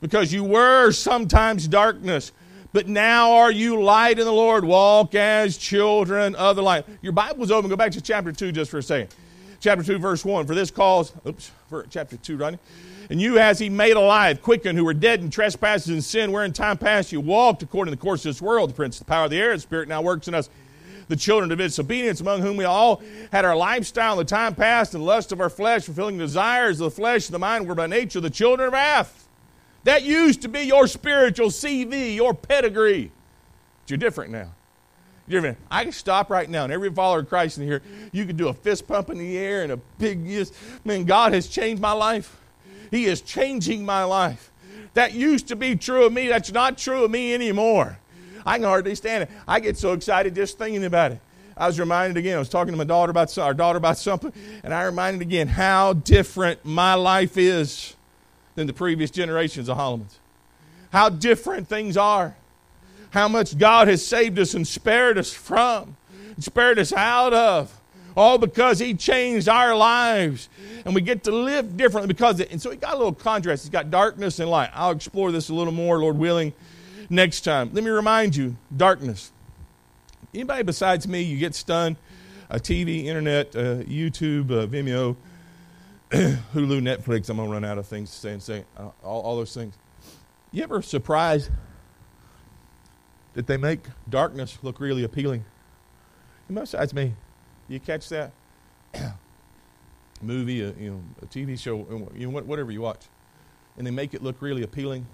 Because 0.01 0.34
you 0.34 0.46
were 0.46 0.92
sometimes 0.92 1.68
darkness 1.68 2.32
but 2.75 2.89
now 2.89 3.32
are 3.32 3.53
you 3.53 3.82
light 3.82 4.20
in 4.20 4.25
the 4.25 4.34
Lord. 4.34 4.65
Walk 4.65 5.15
as 5.15 5.55
children 5.55 6.36
of 6.36 6.58
the 6.58 6.62
light. 6.62 6.86
Your 7.01 7.13
Bible's 7.13 7.50
open. 7.50 7.70
Go 7.70 7.77
back 7.77 7.94
to 7.94 8.01
chapter 8.01 8.34
2 8.34 8.51
just 8.51 8.70
for 8.70 8.79
a 8.79 8.84
second. 8.84 9.15
Chapter 9.62 9.82
2, 9.82 9.98
verse 9.98 10.25
1. 10.25 10.46
For 10.46 10.53
this 10.53 10.72
cause, 10.72 11.13
oops, 11.25 11.51
for 11.70 11.86
chapter 11.89 12.17
2, 12.17 12.36
Ronnie. 12.36 12.60
And 13.10 13.22
you 13.22 13.36
has 13.36 13.60
he 13.60 13.70
made 13.70 13.94
alive, 13.94 14.41
quickened, 14.41 14.77
who 14.77 14.84
were 14.84 14.94
dead 14.94 15.22
in 15.22 15.29
trespasses 15.29 15.88
and 15.88 16.03
sin, 16.03 16.34
where 16.34 16.44
in 16.44 16.51
time 16.51 16.77
past 16.77 17.13
you 17.13 17.22
walked 17.22 17.63
according 17.63 17.94
to 17.94 17.96
the 17.98 18.03
course 18.03 18.25
of 18.25 18.32
this 18.32 18.41
world, 18.41 18.72
the 18.72 18.74
prince 18.74 19.00
of 19.00 19.05
the 19.05 19.10
power 19.10 19.24
of 19.24 19.32
the 19.32 19.39
air, 19.39 19.55
the 19.55 19.62
spirit 19.62 19.88
now 19.88 20.01
works 20.01 20.27
in 20.27 20.34
us, 20.34 20.50
the 21.08 21.15
children 21.15 21.53
of 21.53 21.58
disobedience, 21.58 22.20
among 22.20 22.41
whom 22.41 22.58
we 22.58 22.65
all 22.65 23.01
had 23.32 23.46
our 23.46 23.55
lifestyle 23.55 24.12
in 24.13 24.17
the 24.17 24.25
time 24.25 24.53
past, 24.53 24.94
and 24.94 25.05
lust 25.05 25.32
of 25.32 25.39
our 25.39 25.50
flesh, 25.50 25.86
fulfilling 25.86 26.17
the 26.17 26.25
desires 26.25 26.82
of 26.82 26.91
the 26.91 26.91
flesh 26.91 27.29
and 27.29 27.36
the 27.36 27.39
mind, 27.39 27.70
were 27.70 27.74
by 27.74 27.88
nature 27.88 28.20
the 28.20 28.29
children 28.29 28.67
of 28.67 28.74
wrath 28.74 29.25
that 29.86 30.04
used 30.04 30.42
to 30.42 30.50
be 30.50 30.62
your 30.62 30.88
spiritual 30.88 31.48
CV, 31.48 32.15
your 32.15 32.34
pedigree. 32.34 33.12
But 33.84 33.89
you're 33.92 33.98
different 33.98 34.32
now. 34.32 34.51
You're 35.27 35.42
different. 35.42 35.60
I 35.72 35.84
can 35.84 35.94
stop 35.94 36.30
right 36.30 36.50
now, 36.50 36.63
and 36.63 36.74
every 36.74 36.92
follower 36.92 37.20
of 37.20 37.30
Christ 37.30 37.58
in 37.58 37.65
here, 37.65 37.82
you 38.12 38.25
can 38.25 38.36
do 38.36 38.48
a 38.48 38.54
fist 38.54 38.88
pump 38.88 39.10
in 39.10 39.18
the 39.18 39.38
air 39.38 39.63
and 39.63 39.72
a 39.72 39.77
big 39.77 40.25
yes. 40.25 40.51
Man, 40.84 41.06
God 41.06 41.34
has 41.34 41.48
changed 41.48 41.82
my 41.82 41.94
life. 41.94 42.38
He 42.92 43.06
is 43.06 43.22
changing 43.22 43.86
my 43.86 44.04
life. 44.04 44.51
That 44.96 45.13
used 45.13 45.48
to 45.50 45.56
be 45.56 45.75
true 45.75 46.06
of 46.06 46.13
me. 46.13 46.27
That's 46.27 46.51
not 46.51 46.77
true 46.77 47.06
of 47.06 47.12
me 47.12 47.34
anymore. 47.34 48.00
I 48.46 48.58
can 48.58 48.65
hardly 48.65 48.96
stand 48.96 49.24
it. 49.24 49.30
I 49.48 49.60
get 49.60 49.77
so 49.77 49.94
excited 49.94 50.36
just 50.36 50.58
thinking 50.58 50.86
about 50.86 51.12
it. 51.12 51.20
I 51.58 51.68
was 51.68 51.80
reminded 51.80 52.18
again. 52.18 52.36
I 52.36 52.39
was 52.39 52.50
talking 52.50 52.74
to 52.74 52.77
my 52.77 52.84
daughter 52.84 53.12
about 53.12 53.36
our 53.38 53.54
daughter 53.54 53.77
about 53.77 53.98
something, 53.98 54.34
and 54.63 54.74
I 54.74 54.84
reminded 54.84 55.22
again 55.22 55.48
how 55.48 55.94
different 55.94 56.65
my 56.65 56.96
life 56.96 57.38
is 57.38 57.96
than 58.55 58.67
the 58.67 58.74
previous 58.74 59.12
generations 59.12 59.69
of 59.69 59.77
Hollemans. 59.77 60.15
How 60.91 61.09
different 61.09 61.67
things 61.67 61.97
are. 61.97 62.35
How 63.12 63.27
much 63.27 63.57
God 63.57 63.88
has 63.88 64.05
saved 64.05 64.39
us 64.39 64.53
and 64.53 64.67
spared 64.67 65.17
us 65.17 65.33
from, 65.33 65.95
spared 66.39 66.79
us 66.79 66.91
out 66.91 67.33
of. 67.33 67.81
All 68.17 68.38
because 68.38 68.79
He 68.79 68.93
changed 68.93 69.50
our 69.50 69.75
lives. 69.75 70.47
And 70.85 70.95
we 70.95 71.01
get 71.01 71.24
to 71.25 71.31
live 71.31 71.75
differently 71.75 72.07
because 72.07 72.39
it. 72.39 72.51
And 72.51 72.62
so 72.62 72.71
He 72.71 72.77
got 72.77 72.93
a 72.93 72.97
little 72.97 73.13
contrast. 73.13 73.63
He's 73.63 73.69
got 73.69 73.91
darkness 73.91 74.39
and 74.39 74.50
light. 74.50 74.69
I'll 74.74 74.91
explore 74.91 75.31
this 75.31 75.50
a 75.50 75.53
little 75.53 75.74
more, 75.74 76.00
Lord 76.00 76.17
willing, 76.17 76.53
next 77.09 77.41
time. 77.41 77.71
Let 77.74 77.83
me 77.83 77.89
remind 77.89 78.35
you 78.35 78.55
darkness. 78.75 79.31
Anybody 80.33 80.63
besides 80.63 81.07
me, 81.07 81.21
you 81.21 81.38
get 81.38 81.55
stunned? 81.55 81.97
A 82.50 82.59
TV, 82.59 83.05
internet, 83.05 83.55
uh, 83.55 83.77
YouTube, 83.83 84.51
uh, 84.51 84.67
Vimeo, 84.67 85.15
Hulu, 86.53 86.79
Netflix. 86.79 87.29
I'm 87.29 87.36
gonna 87.36 87.50
run 87.50 87.65
out 87.65 87.77
of 87.77 87.88
things 87.88 88.10
to 88.10 88.17
say 88.17 88.31
and 88.31 88.41
say 88.41 88.63
uh, 88.77 88.89
all, 89.03 89.22
all 89.22 89.36
those 89.36 89.53
things. 89.53 89.75
You 90.53 90.63
ever 90.63 90.81
surprised 90.81 91.50
that 93.34 93.48
they 93.48 93.57
make 93.57 93.81
darkness 94.10 94.57
look 94.62 94.79
really 94.79 95.03
appealing? 95.03 95.43
And 96.48 96.55
besides 96.55 96.93
me, 96.93 97.15
you 97.67 97.81
catch 97.81 98.07
that 98.10 98.31
movie, 100.22 100.62
a, 100.62 100.69
uh, 100.69 100.74
you 100.79 100.91
know, 100.91 101.03
a 101.22 101.25
TV 101.25 101.60
show, 101.60 101.86
you 102.15 102.31
know, 102.31 102.39
whatever 102.39 102.72
you 102.72 102.79
watch, 102.79 103.07
and 103.77 103.86
they 103.86 103.91
make 103.91 104.13
it 104.13 104.24
look 104.24 104.41
really 104.41 104.63
appealing. 104.63 105.05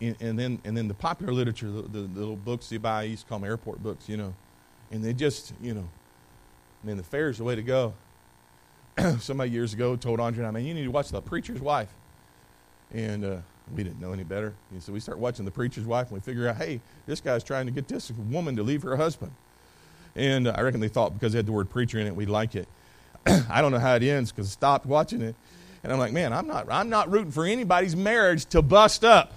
And, 0.00 0.16
and 0.20 0.38
then, 0.38 0.62
and 0.64 0.74
then 0.74 0.88
the 0.88 0.94
popular 0.94 1.34
literature, 1.34 1.70
the, 1.70 1.82
the, 1.82 2.00
the, 2.00 2.20
little 2.20 2.36
books 2.36 2.72
you 2.72 2.78
buy, 2.78 3.02
you 3.02 3.10
used 3.10 3.24
to 3.24 3.28
call 3.28 3.38
them 3.40 3.50
airport 3.50 3.82
books, 3.82 4.08
you 4.08 4.16
know, 4.16 4.34
and 4.90 5.04
they 5.04 5.12
just, 5.12 5.52
you 5.60 5.74
know, 5.74 5.90
man, 6.82 6.96
the 6.96 7.02
fair 7.02 7.28
is 7.28 7.36
the 7.36 7.44
way 7.44 7.54
to 7.54 7.62
go. 7.62 7.92
somebody 9.18 9.50
years 9.50 9.72
ago 9.72 9.96
told 9.96 10.20
Andre 10.20 10.44
and 10.44 10.48
I, 10.48 10.50
man, 10.50 10.64
you 10.64 10.74
need 10.74 10.84
to 10.84 10.90
watch 10.90 11.08
The 11.08 11.20
Preacher's 11.20 11.60
Wife. 11.60 11.92
And 12.92 13.24
uh, 13.24 13.36
we 13.74 13.82
didn't 13.82 14.00
know 14.00 14.12
any 14.12 14.24
better. 14.24 14.54
And 14.70 14.82
so 14.82 14.92
we 14.92 15.00
start 15.00 15.18
watching 15.18 15.44
The 15.44 15.50
Preacher's 15.50 15.84
Wife 15.84 16.08
and 16.08 16.16
we 16.16 16.20
figure 16.20 16.48
out, 16.48 16.56
hey, 16.56 16.80
this 17.06 17.20
guy's 17.20 17.42
trying 17.42 17.66
to 17.66 17.72
get 17.72 17.88
this 17.88 18.10
woman 18.10 18.56
to 18.56 18.62
leave 18.62 18.82
her 18.82 18.96
husband. 18.96 19.32
And 20.14 20.46
uh, 20.46 20.54
I 20.56 20.62
reckon 20.62 20.80
they 20.80 20.88
thought 20.88 21.14
because 21.14 21.32
they 21.32 21.38
had 21.38 21.46
the 21.46 21.52
word 21.52 21.70
preacher 21.70 21.98
in 21.98 22.06
it, 22.06 22.14
we'd 22.14 22.28
like 22.28 22.54
it. 22.54 22.68
I 23.26 23.62
don't 23.62 23.72
know 23.72 23.78
how 23.78 23.94
it 23.94 24.02
ends 24.02 24.30
because 24.30 24.48
I 24.48 24.50
stopped 24.50 24.86
watching 24.86 25.22
it. 25.22 25.34
And 25.82 25.92
I'm 25.92 25.98
like, 25.98 26.12
man, 26.12 26.32
I'm 26.32 26.46
not, 26.46 26.70
I'm 26.70 26.88
not 26.88 27.10
rooting 27.10 27.32
for 27.32 27.44
anybody's 27.44 27.96
marriage 27.96 28.46
to 28.46 28.62
bust 28.62 29.04
up. 29.04 29.32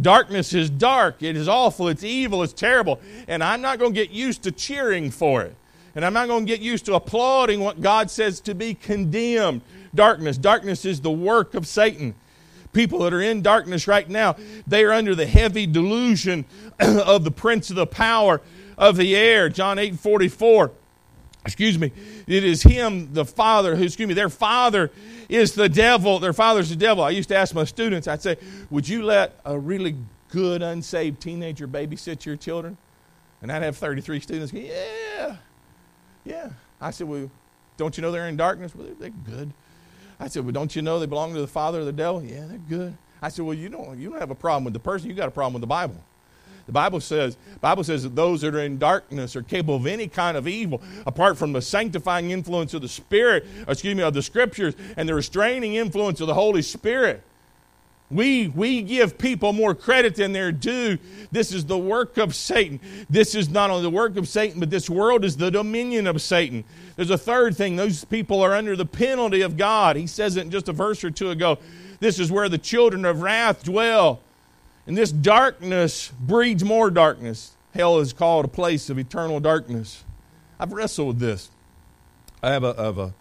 Darkness 0.00 0.52
is 0.52 0.68
dark. 0.68 1.22
It 1.22 1.36
is 1.36 1.48
awful. 1.48 1.88
It's 1.88 2.04
evil. 2.04 2.42
It's 2.42 2.52
terrible. 2.52 3.00
And 3.26 3.42
I'm 3.42 3.60
not 3.60 3.78
going 3.78 3.94
to 3.94 4.00
get 4.00 4.10
used 4.10 4.42
to 4.42 4.52
cheering 4.52 5.10
for 5.10 5.42
it. 5.42 5.56
And 5.94 6.04
I'm 6.04 6.12
not 6.12 6.28
going 6.28 6.46
to 6.46 6.52
get 6.52 6.60
used 6.60 6.86
to 6.86 6.94
applauding 6.94 7.60
what 7.60 7.80
God 7.80 8.10
says 8.10 8.40
to 8.40 8.54
be 8.54 8.74
condemned. 8.74 9.62
Darkness. 9.94 10.38
Darkness 10.38 10.84
is 10.84 11.00
the 11.00 11.10
work 11.10 11.54
of 11.54 11.66
Satan. 11.66 12.14
People 12.72 13.00
that 13.00 13.14
are 13.14 13.22
in 13.22 13.42
darkness 13.42 13.88
right 13.88 14.08
now, 14.08 14.36
they 14.66 14.84
are 14.84 14.92
under 14.92 15.14
the 15.14 15.26
heavy 15.26 15.66
delusion 15.66 16.44
of 16.78 17.24
the 17.24 17.30
prince 17.30 17.70
of 17.70 17.76
the 17.76 17.86
power 17.86 18.40
of 18.76 18.96
the 18.96 19.16
air. 19.16 19.48
John 19.48 19.78
8 19.78 19.98
44. 19.98 20.70
Excuse 21.44 21.78
me. 21.78 21.92
It 22.26 22.44
is 22.44 22.62
him, 22.62 23.14
the 23.14 23.24
father, 23.24 23.74
who, 23.74 23.84
excuse 23.84 24.06
me, 24.06 24.14
their 24.14 24.28
father 24.28 24.90
is 25.28 25.54
the 25.54 25.68
devil. 25.68 26.18
Their 26.18 26.34
father's 26.34 26.68
the 26.68 26.76
devil. 26.76 27.02
I 27.02 27.10
used 27.10 27.30
to 27.30 27.36
ask 27.36 27.54
my 27.54 27.64
students, 27.64 28.06
I'd 28.06 28.22
say, 28.22 28.36
Would 28.70 28.88
you 28.88 29.02
let 29.02 29.40
a 29.44 29.58
really 29.58 29.96
good, 30.28 30.62
unsaved 30.62 31.20
teenager 31.20 31.66
babysit 31.66 32.26
your 32.26 32.36
children? 32.36 32.76
And 33.40 33.50
I'd 33.50 33.62
have 33.62 33.76
33 33.76 34.20
students 34.20 34.52
Yeah. 34.52 35.07
Yeah. 36.28 36.50
I 36.80 36.90
said, 36.90 37.08
Well, 37.08 37.30
don't 37.76 37.96
you 37.96 38.02
know 38.02 38.12
they're 38.12 38.28
in 38.28 38.36
darkness? 38.36 38.74
Well, 38.74 38.86
they're, 38.98 39.10
good. 39.10 39.52
I 40.20 40.28
said, 40.28 40.44
Well, 40.44 40.52
don't 40.52 40.76
you 40.76 40.82
know 40.82 41.00
they 41.00 41.06
belong 41.06 41.32
to 41.34 41.40
the 41.40 41.46
father 41.46 41.80
of 41.80 41.86
the 41.86 41.92
devil? 41.92 42.22
Yeah, 42.22 42.44
they're 42.46 42.58
good. 42.58 42.96
I 43.22 43.30
said, 43.30 43.44
Well, 43.44 43.54
you 43.54 43.68
don't 43.68 43.98
you 43.98 44.10
don't 44.10 44.20
have 44.20 44.30
a 44.30 44.36
problem 44.36 44.64
with 44.64 44.74
the 44.74 44.80
person, 44.80 45.08
you 45.08 45.14
got 45.14 45.28
a 45.28 45.32
problem 45.32 45.54
with 45.54 45.62
the 45.62 45.68
Bible. 45.68 45.96
The 46.66 46.72
Bible 46.72 47.00
says, 47.00 47.38
Bible 47.62 47.82
says 47.82 48.02
that 48.02 48.14
those 48.14 48.42
that 48.42 48.54
are 48.54 48.60
in 48.60 48.76
darkness 48.76 49.34
are 49.36 49.42
capable 49.42 49.76
of 49.76 49.86
any 49.86 50.06
kind 50.06 50.36
of 50.36 50.46
evil 50.46 50.82
apart 51.06 51.38
from 51.38 51.54
the 51.54 51.62
sanctifying 51.62 52.30
influence 52.30 52.74
of 52.74 52.82
the 52.82 52.88
Spirit, 52.88 53.46
excuse 53.66 53.96
me, 53.96 54.02
of 54.02 54.12
the 54.12 54.20
Scriptures 54.20 54.74
and 54.98 55.08
the 55.08 55.14
restraining 55.14 55.76
influence 55.76 56.20
of 56.20 56.26
the 56.26 56.34
Holy 56.34 56.60
Spirit. 56.60 57.22
We, 58.10 58.48
we 58.48 58.80
give 58.80 59.18
people 59.18 59.52
more 59.52 59.74
credit 59.74 60.14
than 60.14 60.32
they're 60.32 60.52
due. 60.52 60.98
This 61.30 61.52
is 61.52 61.66
the 61.66 61.76
work 61.76 62.16
of 62.16 62.34
Satan. 62.34 62.80
This 63.10 63.34
is 63.34 63.50
not 63.50 63.68
only 63.68 63.82
the 63.82 63.90
work 63.90 64.16
of 64.16 64.26
Satan, 64.26 64.60
but 64.60 64.70
this 64.70 64.88
world 64.88 65.26
is 65.26 65.36
the 65.36 65.50
dominion 65.50 66.06
of 66.06 66.22
Satan. 66.22 66.64
There's 66.96 67.10
a 67.10 67.18
third 67.18 67.54
thing. 67.54 67.76
Those 67.76 68.04
people 68.06 68.40
are 68.40 68.54
under 68.54 68.76
the 68.76 68.86
penalty 68.86 69.42
of 69.42 69.58
God. 69.58 69.96
He 69.96 70.06
says 70.06 70.36
it 70.36 70.48
just 70.48 70.70
a 70.70 70.72
verse 70.72 71.04
or 71.04 71.10
two 71.10 71.30
ago. 71.30 71.58
This 72.00 72.18
is 72.18 72.32
where 72.32 72.48
the 72.48 72.56
children 72.58 73.04
of 73.04 73.20
wrath 73.20 73.64
dwell. 73.64 74.20
And 74.86 74.96
this 74.96 75.12
darkness 75.12 76.10
breeds 76.18 76.64
more 76.64 76.90
darkness. 76.90 77.52
Hell 77.74 77.98
is 77.98 78.14
called 78.14 78.46
a 78.46 78.48
place 78.48 78.88
of 78.88 78.98
eternal 78.98 79.38
darkness. 79.38 80.02
I've 80.58 80.72
wrestled 80.72 81.08
with 81.08 81.18
this. 81.18 81.50
I 82.42 82.52
have 82.52 82.64
a, 82.64 82.70
a, 82.70 83.06
I 83.08 83.12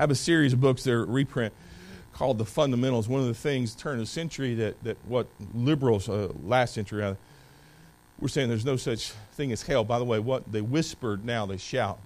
have 0.00 0.10
a 0.10 0.16
series 0.16 0.52
of 0.52 0.60
books 0.60 0.82
that 0.82 0.92
are 0.92 1.04
reprint 1.04 1.54
called 2.12 2.38
the 2.38 2.44
fundamentals. 2.44 3.08
One 3.08 3.20
of 3.20 3.26
the 3.26 3.34
things 3.34 3.74
turn 3.74 3.94
of 3.94 4.00
the 4.00 4.06
century 4.06 4.54
that, 4.56 4.82
that 4.84 4.98
what 5.06 5.26
liberals, 5.54 6.08
uh, 6.08 6.28
last 6.44 6.74
century 6.74 7.00
rather, 7.00 7.16
were 8.20 8.28
saying 8.28 8.48
there's 8.48 8.64
no 8.64 8.76
such 8.76 9.10
thing 9.32 9.52
as 9.52 9.62
hell. 9.62 9.84
By 9.84 9.98
the 9.98 10.04
way, 10.04 10.18
what 10.18 10.50
they 10.50 10.60
whispered, 10.60 11.24
now 11.24 11.46
they 11.46 11.56
shout. 11.56 11.98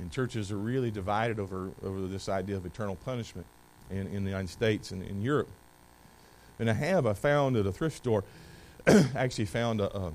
And 0.00 0.10
churches 0.10 0.50
are 0.52 0.56
really 0.56 0.90
divided 0.90 1.38
over, 1.38 1.70
over 1.82 2.06
this 2.06 2.28
idea 2.28 2.56
of 2.56 2.64
eternal 2.64 2.96
punishment 2.96 3.46
in, 3.90 4.06
in 4.08 4.24
the 4.24 4.30
United 4.30 4.48
States 4.48 4.90
and 4.90 5.02
in 5.02 5.22
Europe. 5.22 5.48
And 6.58 6.68
I 6.68 6.72
have, 6.72 7.06
I 7.06 7.12
found 7.12 7.56
at 7.56 7.66
a 7.66 7.72
thrift 7.72 7.96
store, 7.96 8.24
actually 9.14 9.44
found 9.44 9.80
a, 9.80 9.96
a, 9.96 10.12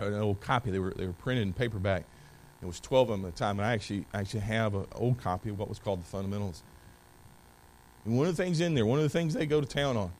an 0.00 0.14
old 0.14 0.40
copy. 0.40 0.70
They 0.70 0.78
were, 0.78 0.94
they 0.94 1.06
were 1.06 1.12
printed 1.12 1.46
in 1.46 1.52
paperback. 1.52 2.04
It 2.62 2.66
was 2.66 2.80
12 2.80 3.10
of 3.10 3.20
them 3.20 3.28
at 3.28 3.34
the 3.34 3.38
time. 3.38 3.58
And 3.58 3.66
I 3.66 3.72
actually, 3.72 4.04
actually 4.14 4.40
have 4.40 4.74
an 4.74 4.86
old 4.94 5.18
copy 5.18 5.50
of 5.50 5.58
what 5.58 5.68
was 5.68 5.78
called 5.78 6.00
the 6.00 6.06
Fundamentals. 6.06 6.62
And 8.04 8.16
one 8.16 8.26
of 8.26 8.36
the 8.36 8.42
things 8.42 8.60
in 8.60 8.74
there, 8.74 8.86
one 8.86 8.98
of 8.98 9.02
the 9.02 9.10
things 9.10 9.34
they 9.34 9.46
go 9.46 9.60
to 9.60 9.66
town 9.66 9.96
on, 9.96 10.12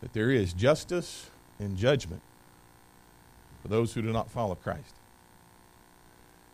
that 0.00 0.12
there 0.12 0.30
is 0.30 0.52
justice 0.52 1.30
and 1.58 1.76
judgment 1.76 2.22
for 3.62 3.68
those 3.68 3.94
who 3.94 4.02
do 4.02 4.12
not 4.12 4.30
follow 4.30 4.54
Christ. 4.54 4.94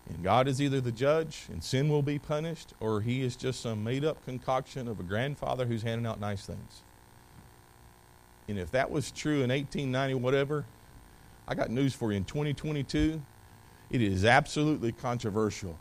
And 0.09 0.22
God 0.22 0.48
is 0.48 0.61
either 0.61 0.81
the 0.81 0.92
judge 0.92 1.46
and 1.51 1.62
sin 1.62 1.88
will 1.88 2.03
be 2.03 2.18
punished, 2.18 2.75
or 2.81 3.01
he 3.01 3.22
is 3.22 3.37
just 3.37 3.61
some 3.61 3.85
made 3.85 4.05
up 4.05 4.25
concoction 4.25 4.88
of 4.88 5.01
a 5.01 5.03
grandfather 5.03 5.66
who's 5.66 5.83
handing 5.83 6.07
out 6.07 6.20
nice 6.20 6.44
things. 6.44 6.83
And 8.48 8.59
if 8.59 8.70
that 8.72 8.90
was 8.90 9.11
true 9.11 9.42
in 9.42 9.51
1890, 9.51 10.14
whatever, 10.14 10.64
I 11.46 11.55
got 11.55 11.70
news 11.70 11.94
for 11.94 12.11
you. 12.11 12.18
In 12.18 12.25
2022, 12.25 13.22
it 13.90 14.03
is 14.03 14.25
absolutely 14.25 14.92
controversial 14.92 15.79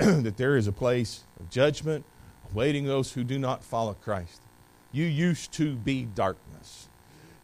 that 0.22 0.38
there 0.38 0.56
is 0.56 0.66
a 0.66 0.72
place 0.72 1.24
of 1.38 1.50
judgment 1.50 2.06
awaiting 2.50 2.86
those 2.86 3.12
who 3.12 3.22
do 3.22 3.38
not 3.38 3.62
follow 3.62 3.92
Christ. 3.92 4.40
You 4.92 5.04
used 5.04 5.52
to 5.52 5.74
be 5.74 6.04
darkness. 6.04 6.88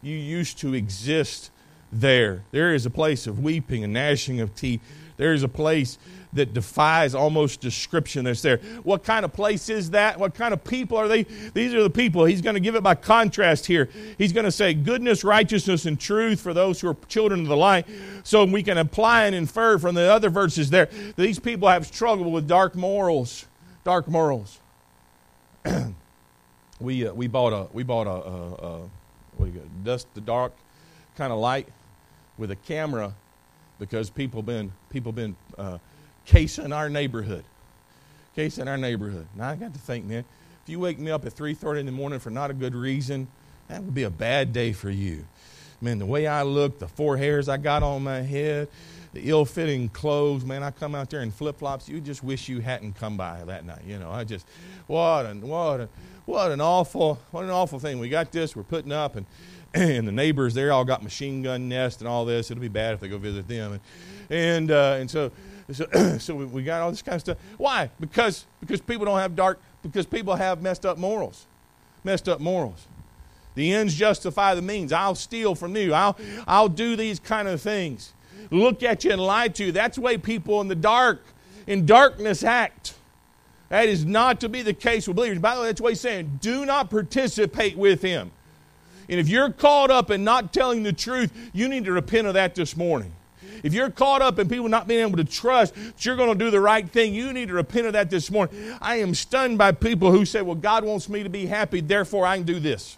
You 0.01 0.17
used 0.17 0.57
to 0.59 0.73
exist 0.73 1.51
there. 1.91 2.45
There 2.49 2.73
is 2.73 2.85
a 2.85 2.89
place 2.89 3.27
of 3.27 3.43
weeping 3.43 3.83
and 3.83 3.93
gnashing 3.93 4.39
of 4.39 4.55
teeth. 4.55 4.81
There 5.17 5.33
is 5.33 5.43
a 5.43 5.47
place 5.47 5.97
that 6.33 6.53
defies 6.53 7.15
almost 7.15 7.61
description 7.61 8.25
that's 8.25 8.41
there. 8.41 8.57
What 8.83 9.03
kind 9.03 9.25
of 9.25 9.33
place 9.33 9.69
is 9.69 9.91
that? 9.91 10.19
What 10.19 10.35
kind 10.35 10.53
of 10.53 10.63
people 10.63 10.97
are 10.97 11.07
they? 11.07 11.23
These 11.23 11.73
are 11.73 11.83
the 11.83 11.89
people. 11.89 12.25
He's 12.25 12.41
going 12.41 12.53
to 12.53 12.59
give 12.59 12.75
it 12.75 12.83
by 12.83 12.95
contrast 12.95 13.65
here. 13.65 13.89
He's 14.17 14.31
going 14.31 14.45
to 14.45 14.51
say 14.51 14.73
goodness, 14.73 15.23
righteousness, 15.23 15.85
and 15.85 15.99
truth 15.99 16.39
for 16.39 16.53
those 16.53 16.79
who 16.79 16.89
are 16.89 16.97
children 17.07 17.41
of 17.41 17.47
the 17.47 17.57
light. 17.57 17.87
So 18.23 18.45
we 18.45 18.61
can 18.63 18.77
apply 18.77 19.25
and 19.25 19.35
infer 19.35 19.77
from 19.79 19.95
the 19.95 20.11
other 20.11 20.29
verses 20.29 20.69
there 20.69 20.89
these 21.15 21.39
people 21.39 21.67
have 21.67 21.87
struggled 21.87 22.31
with 22.31 22.47
dark 22.47 22.75
morals. 22.75 23.45
Dark 23.83 24.07
morals. 24.07 24.59
we 26.79 27.07
uh, 27.07 27.13
we 27.13 27.27
bought 27.27 27.53
a 27.53 27.67
we 27.73 27.83
bought 27.83 28.07
a, 28.07 28.09
a, 28.09 28.53
a 28.53 28.89
what 29.37 29.45
do 29.45 29.51
you 29.51 29.59
got? 29.59 29.83
Dust 29.83 30.07
the 30.13 30.21
dark 30.21 30.53
kind 31.15 31.33
of 31.33 31.39
light 31.39 31.67
with 32.37 32.51
a 32.51 32.55
camera 32.55 33.15
because 33.79 34.09
people 34.09 34.41
been 34.41 34.71
people 34.89 35.11
been 35.11 35.35
uh, 35.57 35.77
casing 36.25 36.73
our 36.73 36.89
neighborhood, 36.89 37.43
casing 38.35 38.67
our 38.67 38.77
neighborhood. 38.77 39.27
Now 39.35 39.49
I 39.49 39.55
got 39.55 39.73
to 39.73 39.79
think, 39.79 40.05
man, 40.05 40.25
if 40.63 40.69
you 40.69 40.79
wake 40.79 40.99
me 40.99 41.11
up 41.11 41.25
at 41.25 41.33
three 41.33 41.53
thirty 41.53 41.79
in 41.79 41.85
the 41.85 41.91
morning 41.91 42.19
for 42.19 42.29
not 42.29 42.51
a 42.51 42.53
good 42.53 42.75
reason, 42.75 43.27
that 43.67 43.83
would 43.83 43.93
be 43.93 44.03
a 44.03 44.09
bad 44.09 44.53
day 44.53 44.73
for 44.73 44.89
you. 44.89 45.25
Man, 45.79 45.99
the 45.99 46.05
way 46.05 46.25
I 46.25 46.41
look, 46.41 46.79
the 46.79 46.87
four 46.87 47.17
hairs 47.17 47.47
I 47.47 47.57
got 47.57 47.83
on 47.83 48.03
my 48.03 48.21
head, 48.21 48.67
the 49.17 49.29
ill-fitting 49.31 49.89
clothes, 49.89 50.45
man, 50.45 50.61
I 50.61 50.69
come 50.69 50.93
out 50.93 51.09
there 51.09 51.21
in 51.21 51.31
flip-flops. 51.31 51.89
You 51.89 51.99
just 51.99 52.23
wish 52.23 52.47
you 52.47 52.59
hadn't 52.59 52.93
come 52.93 53.17
by 53.17 53.43
that 53.45 53.65
night. 53.65 53.81
You 53.85 53.97
know, 53.97 54.11
I 54.11 54.23
just 54.23 54.45
what 54.85 55.25
an 55.25 55.41
what 55.41 55.81
a, 55.81 55.89
what 56.25 56.51
an 56.51 56.61
awful 56.61 57.19
what 57.31 57.43
an 57.43 57.49
awful 57.49 57.79
thing. 57.79 57.97
We 57.97 58.09
got 58.09 58.31
this. 58.31 58.55
We're 58.55 58.61
putting 58.61 58.91
up 58.91 59.15
and 59.15 59.25
and 59.73 60.07
the 60.07 60.11
neighbors 60.11 60.53
they 60.53 60.69
all 60.69 60.85
got 60.85 61.01
machine 61.01 61.41
gun 61.41 61.67
nests 61.67 61.99
and 61.99 62.07
all 62.07 62.25
this. 62.25 62.51
It'll 62.51 62.61
be 62.61 62.67
bad 62.67 62.93
if 62.93 62.99
they 62.99 63.07
go 63.07 63.17
visit 63.17 63.47
them. 63.47 63.73
And 63.73 63.81
and, 64.29 64.71
uh, 64.71 64.97
and 64.99 65.09
so 65.09 65.31
so, 65.71 65.87
so 66.19 66.35
we 66.35 66.61
got 66.61 66.81
all 66.81 66.91
this 66.91 67.01
kind 67.01 67.15
of 67.15 67.21
stuff. 67.21 67.37
Why? 67.57 67.89
Because 67.99 68.45
because 68.59 68.81
people 68.81 69.05
don't 69.05 69.19
have 69.19 69.35
dark. 69.35 69.59
Because 69.81 70.05
people 70.05 70.35
have 70.35 70.61
messed 70.61 70.85
up 70.85 70.99
morals, 70.99 71.47
messed 72.03 72.29
up 72.29 72.39
morals. 72.39 72.85
The 73.55 73.73
ends 73.73 73.95
justify 73.95 74.53
the 74.53 74.61
means. 74.61 74.91
I'll 74.93 75.15
steal 75.15 75.55
from 75.55 75.75
you. 75.75 75.95
I'll 75.95 76.15
I'll 76.45 76.69
do 76.69 76.95
these 76.95 77.19
kind 77.19 77.47
of 77.47 77.59
things. 77.61 78.13
Look 78.51 78.83
at 78.83 79.03
you 79.03 79.11
and 79.11 79.21
lie 79.21 79.49
to 79.49 79.65
you. 79.65 79.71
That's 79.71 79.95
the 79.95 80.01
way 80.01 80.17
people 80.17 80.61
in 80.61 80.67
the 80.67 80.75
dark, 80.75 81.23
in 81.65 81.85
darkness, 81.85 82.43
act. 82.43 82.95
That 83.69 83.89
is 83.89 84.05
not 84.05 84.39
to 84.41 84.49
be 84.49 84.61
the 84.61 84.73
case 84.73 85.07
with 85.07 85.17
believers. 85.17 85.39
By 85.39 85.55
the 85.55 85.61
way, 85.61 85.67
that's 85.67 85.81
what 85.81 85.89
he's 85.89 86.01
saying. 86.01 86.39
Do 86.41 86.65
not 86.65 86.89
participate 86.89 87.77
with 87.77 88.01
him. 88.01 88.31
And 89.09 89.19
if 89.19 89.27
you're 89.27 89.51
caught 89.51 89.91
up 89.91 90.11
in 90.11 90.23
not 90.23 90.53
telling 90.53 90.83
the 90.83 90.93
truth, 90.93 91.31
you 91.53 91.67
need 91.67 91.85
to 91.85 91.91
repent 91.91 92.27
of 92.27 92.33
that 92.35 92.55
this 92.55 92.75
morning. 92.75 93.13
If 93.63 93.73
you're 93.73 93.89
caught 93.89 94.21
up 94.21 94.39
in 94.39 94.47
people 94.47 94.69
not 94.69 94.87
being 94.87 95.01
able 95.01 95.17
to 95.17 95.23
trust 95.23 95.73
that 95.75 96.05
you're 96.05 96.15
going 96.15 96.37
to 96.37 96.45
do 96.45 96.51
the 96.51 96.59
right 96.59 96.87
thing, 96.87 97.13
you 97.13 97.33
need 97.33 97.47
to 97.47 97.53
repent 97.53 97.87
of 97.87 97.93
that 97.93 98.09
this 98.09 98.29
morning. 98.29 98.75
I 98.81 98.97
am 98.97 99.15
stunned 99.15 99.57
by 99.57 99.71
people 99.71 100.11
who 100.11 100.25
say, 100.25 100.41
Well, 100.41 100.55
God 100.55 100.83
wants 100.83 101.09
me 101.09 101.23
to 101.23 101.29
be 101.29 101.45
happy, 101.45 101.81
therefore 101.81 102.25
I 102.25 102.37
can 102.37 102.45
do 102.45 102.59
this. 102.59 102.97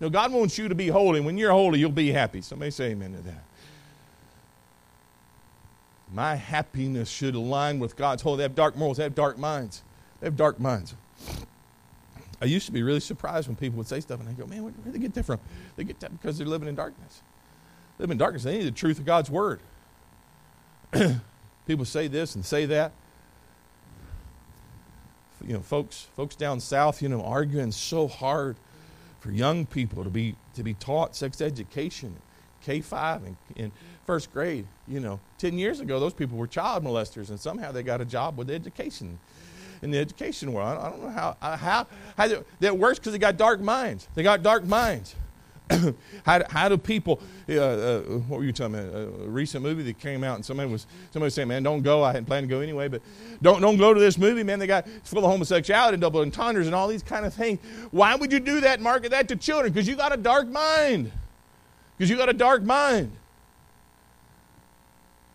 No, 0.00 0.08
God 0.08 0.32
wants 0.32 0.58
you 0.58 0.68
to 0.68 0.74
be 0.74 0.88
holy. 0.88 1.20
When 1.20 1.38
you're 1.38 1.50
holy, 1.50 1.80
you'll 1.80 1.90
be 1.90 2.12
happy. 2.12 2.40
Somebody 2.40 2.70
say 2.70 2.90
amen 2.90 3.14
to 3.14 3.22
that. 3.22 3.44
My 6.12 6.36
happiness 6.36 7.08
should 7.08 7.34
align 7.34 7.78
with 7.78 7.96
God's 7.96 8.22
holy. 8.22 8.38
They 8.38 8.42
have 8.44 8.54
dark 8.54 8.76
morals, 8.76 8.96
they 8.96 9.02
have 9.02 9.14
dark 9.14 9.38
minds. 9.38 9.82
They 10.20 10.26
have 10.26 10.36
dark 10.36 10.58
minds. 10.58 10.94
I 12.40 12.44
used 12.44 12.66
to 12.66 12.72
be 12.72 12.82
really 12.82 13.00
surprised 13.00 13.48
when 13.48 13.56
people 13.56 13.78
would 13.78 13.88
say 13.88 14.00
stuff, 14.00 14.20
and 14.20 14.28
I 14.28 14.32
go, 14.32 14.46
man, 14.46 14.62
where 14.62 14.72
do 14.72 14.92
they 14.92 14.98
get 14.98 15.14
that 15.14 15.24
from? 15.24 15.40
They 15.76 15.84
get 15.84 16.00
that 16.00 16.12
because 16.12 16.38
they're 16.38 16.46
living 16.46 16.68
in 16.68 16.74
darkness. 16.74 17.22
They 17.96 18.02
live 18.02 18.10
in 18.12 18.18
darkness. 18.18 18.44
They 18.44 18.58
need 18.58 18.66
the 18.66 18.70
truth 18.70 18.98
of 18.98 19.04
God's 19.04 19.30
word. 19.30 19.60
people 21.66 21.84
say 21.84 22.06
this 22.06 22.34
and 22.34 22.44
say 22.44 22.64
that. 22.66 22.92
You 25.44 25.54
know, 25.54 25.60
folks, 25.60 26.08
folks 26.16 26.36
down 26.36 26.60
south, 26.60 27.02
you 27.02 27.08
know, 27.08 27.22
arguing 27.22 27.72
so 27.72 28.08
hard 28.08 28.56
for 29.20 29.30
young 29.30 29.66
people 29.66 30.04
to 30.04 30.10
be 30.10 30.36
to 30.54 30.62
be 30.62 30.74
taught 30.74 31.16
sex 31.16 31.40
education, 31.40 32.16
K 32.68 32.82
five 32.82 33.24
and 33.24 33.36
in 33.56 33.72
first 34.04 34.30
grade. 34.30 34.66
You 34.86 35.00
know, 35.00 35.20
ten 35.38 35.58
years 35.58 35.80
ago, 35.80 35.98
those 35.98 36.12
people 36.12 36.36
were 36.36 36.46
child 36.46 36.84
molesters, 36.84 37.30
and 37.30 37.40
somehow 37.40 37.72
they 37.72 37.82
got 37.82 38.02
a 38.02 38.04
job 38.04 38.36
with 38.36 38.50
education 38.50 39.18
in 39.80 39.90
the 39.90 39.98
education 39.98 40.52
world. 40.52 40.78
I 40.78 40.90
don't 40.90 41.02
know 41.02 41.08
how, 41.08 41.36
how, 41.40 41.86
how 42.18 42.42
that 42.60 42.76
works 42.76 42.98
because 42.98 43.12
they 43.12 43.18
got 43.18 43.38
dark 43.38 43.60
minds. 43.60 44.06
They 44.14 44.22
got 44.22 44.42
dark 44.42 44.66
minds. 44.66 45.14
how, 46.24 46.38
do, 46.38 46.44
how 46.50 46.68
do 46.68 46.76
people, 46.76 47.20
uh, 47.48 47.54
uh, 47.54 48.00
what 48.00 48.38
were 48.38 48.44
you 48.44 48.52
telling 48.52 48.72
me? 48.72 48.78
A, 48.78 49.06
recent 49.28 49.62
movie 49.62 49.82
that 49.84 49.98
came 49.98 50.24
out 50.24 50.36
and 50.36 50.44
somebody 50.44 50.70
was, 50.70 50.86
somebody 51.10 51.26
was 51.26 51.34
saying, 51.34 51.48
man, 51.48 51.62
don't 51.62 51.82
go. 51.82 52.02
I 52.02 52.08
hadn't 52.08 52.24
planned 52.26 52.48
to 52.48 52.54
go 52.54 52.60
anyway, 52.60 52.88
but 52.88 53.00
don't, 53.40 53.60
don't 53.62 53.76
go 53.76 53.94
to 53.94 54.00
this 54.00 54.18
movie, 54.18 54.42
man. 54.42 54.58
They 54.58 54.66
got 54.66 54.86
full 55.04 55.24
of 55.24 55.30
homosexuality 55.30 55.94
and 55.94 56.00
double 56.02 56.20
entendres 56.20 56.66
and 56.66 56.74
all 56.74 56.88
these 56.88 57.02
kind 57.02 57.24
of 57.24 57.32
things. 57.32 57.60
Why 57.90 58.14
would 58.14 58.32
you 58.32 58.40
do 58.40 58.60
that 58.60 58.80
market 58.80 59.10
that 59.12 59.28
to 59.28 59.36
children? 59.36 59.72
Because 59.72 59.86
you 59.86 59.96
got 59.96 60.12
a 60.12 60.16
dark 60.16 60.48
mind. 60.48 61.12
Because 61.98 62.08
you 62.08 62.16
got 62.16 62.28
a 62.28 62.34
dark 62.34 62.62
mind. 62.62 63.10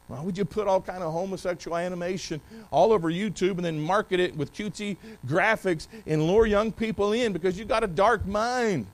Why 0.08 0.21
would 0.21 0.38
you 0.38 0.45
put 0.45 0.67
all 0.67 0.82
kind 0.82 1.04
of 1.04 1.12
homosexual 1.12 1.76
animation 1.76 2.39
all 2.71 2.93
over 2.93 3.10
YouTube 3.10 3.58
and 3.58 3.65
then 3.65 3.82
market 3.82 4.19
it 4.19 4.36
with 4.36 4.54
cutesy 4.54 4.97
graphics 5.28 5.88
and 6.06 6.26
lure 6.26 6.45
young 6.45 6.71
people 6.71 7.13
in 7.13 7.34
because 7.34 7.60
you 7.60 7.65
got 7.65 7.84
a 7.84 7.88
dark 7.88 8.26
mind? 8.26 8.86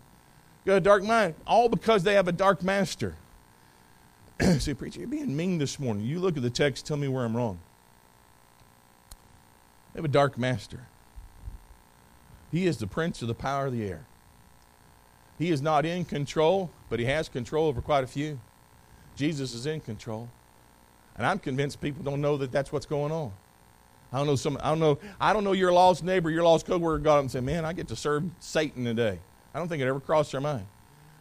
You 0.63 0.71
got 0.71 0.77
a 0.77 0.81
dark 0.81 1.03
mind. 1.03 1.35
All 1.45 1.69
because 1.69 2.03
they 2.03 2.13
have 2.13 2.27
a 2.27 2.31
dark 2.31 2.63
master. 2.63 3.15
Say, 4.59 4.73
preacher, 4.73 4.99
you're 4.99 5.09
being 5.09 5.35
mean 5.35 5.57
this 5.57 5.79
morning. 5.79 6.05
You 6.05 6.19
look 6.19 6.37
at 6.37 6.43
the 6.43 6.49
text, 6.49 6.85
tell 6.85 6.97
me 6.97 7.07
where 7.07 7.25
I'm 7.25 7.35
wrong. 7.35 7.59
They 9.93 9.97
have 9.97 10.05
a 10.05 10.09
dark 10.09 10.37
master. 10.37 10.87
He 12.51 12.65
is 12.65 12.77
the 12.77 12.87
prince 12.87 13.21
of 13.21 13.27
the 13.27 13.35
power 13.35 13.67
of 13.67 13.73
the 13.73 13.87
air. 13.87 14.05
He 15.39 15.49
is 15.49 15.61
not 15.61 15.85
in 15.85 16.05
control, 16.05 16.69
but 16.89 16.99
he 16.99 17.05
has 17.05 17.29
control 17.29 17.67
over 17.67 17.81
quite 17.81 18.03
a 18.03 18.07
few. 18.07 18.39
Jesus 19.15 19.53
is 19.53 19.65
in 19.65 19.79
control. 19.79 20.29
And 21.15 21.25
I'm 21.25 21.39
convinced 21.39 21.81
people 21.81 22.03
don't 22.03 22.21
know 22.21 22.37
that 22.37 22.51
that's 22.51 22.71
what's 22.71 22.85
going 22.85 23.11
on. 23.11 23.31
I 24.11 24.17
don't 24.17 24.27
know 24.27 24.35
some. 24.35 24.57
I 24.61 24.69
don't 24.69 24.79
know. 24.79 24.99
I 25.19 25.33
don't 25.33 25.43
know 25.43 25.51
your 25.53 25.71
lost 25.71 26.03
neighbor, 26.03 26.29
your 26.29 26.43
lost 26.43 26.65
coworker 26.65 26.99
got 26.99 27.17
up 27.17 27.21
and 27.21 27.31
said, 27.31 27.43
"Man, 27.43 27.63
I 27.63 27.73
get 27.73 27.87
to 27.89 27.95
serve 27.95 28.23
Satan 28.39 28.83
today." 28.83 29.19
I 29.53 29.59
don't 29.59 29.67
think 29.67 29.81
it 29.81 29.87
ever 29.87 29.99
crossed 29.99 30.31
their 30.31 30.41
mind. 30.41 30.65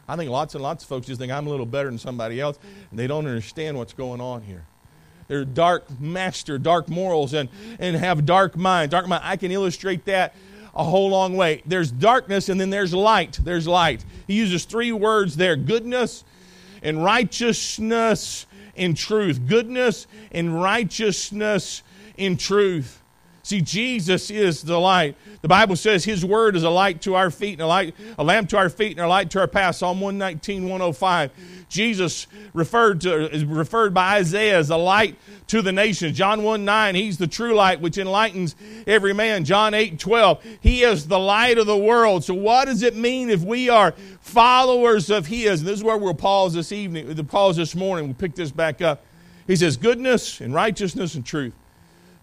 I 0.07 0.15
think 0.15 0.31
lots 0.31 0.55
and 0.55 0.63
lots 0.63 0.83
of 0.83 0.89
folks 0.89 1.07
just 1.07 1.19
think 1.19 1.31
I'm 1.31 1.45
a 1.45 1.49
little 1.49 1.65
better 1.67 1.89
than 1.89 1.99
somebody 1.99 2.41
else, 2.41 2.57
and 2.89 2.97
they 2.97 3.05
don't 3.05 3.27
understand 3.27 3.77
what's 3.77 3.93
going 3.93 4.21
on 4.21 4.41
here. 4.41 4.65
They're 5.27 5.45
dark 5.45 5.99
master, 5.99 6.57
dark 6.57 6.89
morals, 6.89 7.33
and 7.33 7.49
and 7.77 7.95
have 7.95 8.25
dark 8.25 8.57
minds. 8.57 8.91
Dark 8.91 9.07
mind. 9.07 9.21
I 9.23 9.35
can 9.35 9.51
illustrate 9.51 10.05
that 10.05 10.33
a 10.75 10.83
whole 10.83 11.09
long 11.09 11.35
way. 11.35 11.61
There's 11.65 11.91
darkness, 11.91 12.49
and 12.49 12.59
then 12.59 12.69
there's 12.69 12.93
light. 12.93 13.39
There's 13.43 13.67
light. 13.67 14.03
He 14.27 14.35
uses 14.35 14.65
three 14.65 14.91
words 14.91 15.35
there: 15.35 15.55
goodness 15.55 16.23
and 16.81 17.03
righteousness 17.03 18.45
and 18.75 18.95
truth, 18.95 19.47
goodness 19.47 20.07
and 20.31 20.61
righteousness 20.61 21.83
in 22.17 22.37
truth. 22.37 22.98
See, 23.49 23.61
Jesus 23.61 24.29
is 24.29 24.61
the 24.61 24.79
light. 24.79 25.15
The 25.41 25.47
Bible 25.47 25.75
says 25.75 26.05
His 26.05 26.23
word 26.23 26.55
is 26.55 26.61
a 26.61 26.69
light 26.69 27.01
to 27.01 27.15
our 27.15 27.31
feet 27.31 27.53
and 27.53 27.63
a 27.63 27.65
light, 27.65 27.95
a 28.19 28.23
lamp 28.23 28.47
to 28.49 28.57
our 28.57 28.69
feet 28.69 28.91
and 28.91 28.99
a 28.99 29.07
light 29.07 29.31
to 29.31 29.39
our 29.39 29.47
path. 29.47 29.77
Psalm 29.77 29.99
119, 29.99 30.69
105. 30.69 31.31
Jesus 31.67 32.27
referred 32.53 33.01
to 33.01 33.27
is 33.33 33.43
referred 33.43 33.91
by 33.91 34.17
Isaiah 34.17 34.59
as 34.59 34.69
a 34.69 34.77
light 34.77 35.17
to 35.47 35.63
the 35.63 35.71
nations. 35.71 36.15
John 36.15 36.43
1 36.43 36.63
9, 36.63 36.93
He's 36.93 37.17
the 37.17 37.25
true 37.25 37.55
light 37.55 37.81
which 37.81 37.97
enlightens 37.97 38.55
every 38.85 39.15
man. 39.15 39.45
John 39.45 39.73
8 39.73 39.97
12, 39.97 40.43
He 40.61 40.83
is 40.83 41.07
the 41.07 41.17
light 41.17 41.57
of 41.57 41.65
the 41.65 41.75
world. 41.75 42.23
So 42.23 42.35
what 42.35 42.65
does 42.65 42.83
it 42.83 42.95
mean 42.95 43.31
if 43.31 43.41
we 43.41 43.67
are 43.67 43.95
followers 44.21 45.09
of 45.09 45.25
His? 45.25 45.61
And 45.61 45.67
this 45.67 45.79
is 45.79 45.83
where 45.83 45.97
we'll 45.97 46.13
pause 46.13 46.53
this 46.53 46.71
evening, 46.71 47.11
the 47.15 47.23
pause 47.23 47.55
this 47.57 47.73
morning. 47.73 48.05
We'll 48.05 48.13
pick 48.13 48.35
this 48.35 48.51
back 48.51 48.83
up. 48.83 49.03
He 49.47 49.55
says, 49.55 49.75
goodness 49.75 50.39
and 50.39 50.53
righteousness 50.53 51.15
and 51.15 51.25
truth. 51.25 51.55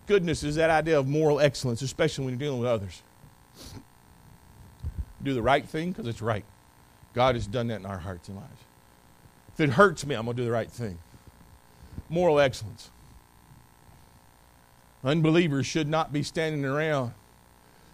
Goodness 0.06 0.42
is 0.42 0.56
that 0.56 0.70
idea 0.70 0.98
of 0.98 1.08
moral 1.08 1.40
excellence, 1.40 1.82
especially 1.82 2.24
when 2.24 2.34
you're 2.34 2.38
dealing 2.38 2.60
with 2.60 2.68
others. 2.68 3.02
Do 5.22 5.34
the 5.34 5.42
right 5.42 5.66
thing 5.66 5.90
because 5.90 6.06
it's 6.06 6.22
right. 6.22 6.44
God 7.14 7.34
has 7.34 7.46
done 7.46 7.68
that 7.68 7.80
in 7.80 7.86
our 7.86 7.98
hearts 7.98 8.28
and 8.28 8.36
lives. 8.36 8.60
If 9.54 9.60
it 9.60 9.70
hurts 9.70 10.06
me, 10.06 10.14
I'm 10.14 10.26
going 10.26 10.36
to 10.36 10.42
do 10.42 10.46
the 10.46 10.52
right 10.52 10.70
thing. 10.70 10.98
Moral 12.08 12.38
excellence. 12.38 12.90
Unbelievers 15.02 15.66
should 15.66 15.88
not 15.88 16.12
be 16.12 16.22
standing 16.22 16.64
around 16.64 17.12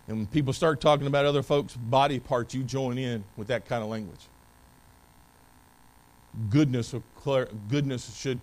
and 0.09 0.19
when 0.19 0.27
people 0.27 0.53
start 0.53 0.81
talking 0.81 1.07
about 1.07 1.25
other 1.25 1.43
folks' 1.43 1.75
body 1.75 2.19
parts, 2.19 2.55
you 2.55 2.63
join 2.63 2.99
in 2.99 3.25
with 3.37 3.49
that 3.49 3.67
kind 3.67 3.83
of 3.83 3.89
language. 3.89 4.21
Goodness, 6.51 6.95
goodness 7.69 8.17
should, 8.17 8.41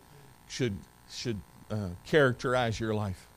should, 0.47 0.77
should 1.11 1.39
uh, 1.69 1.89
characterize 2.05 2.79
your 2.79 2.93
life. 2.93 3.27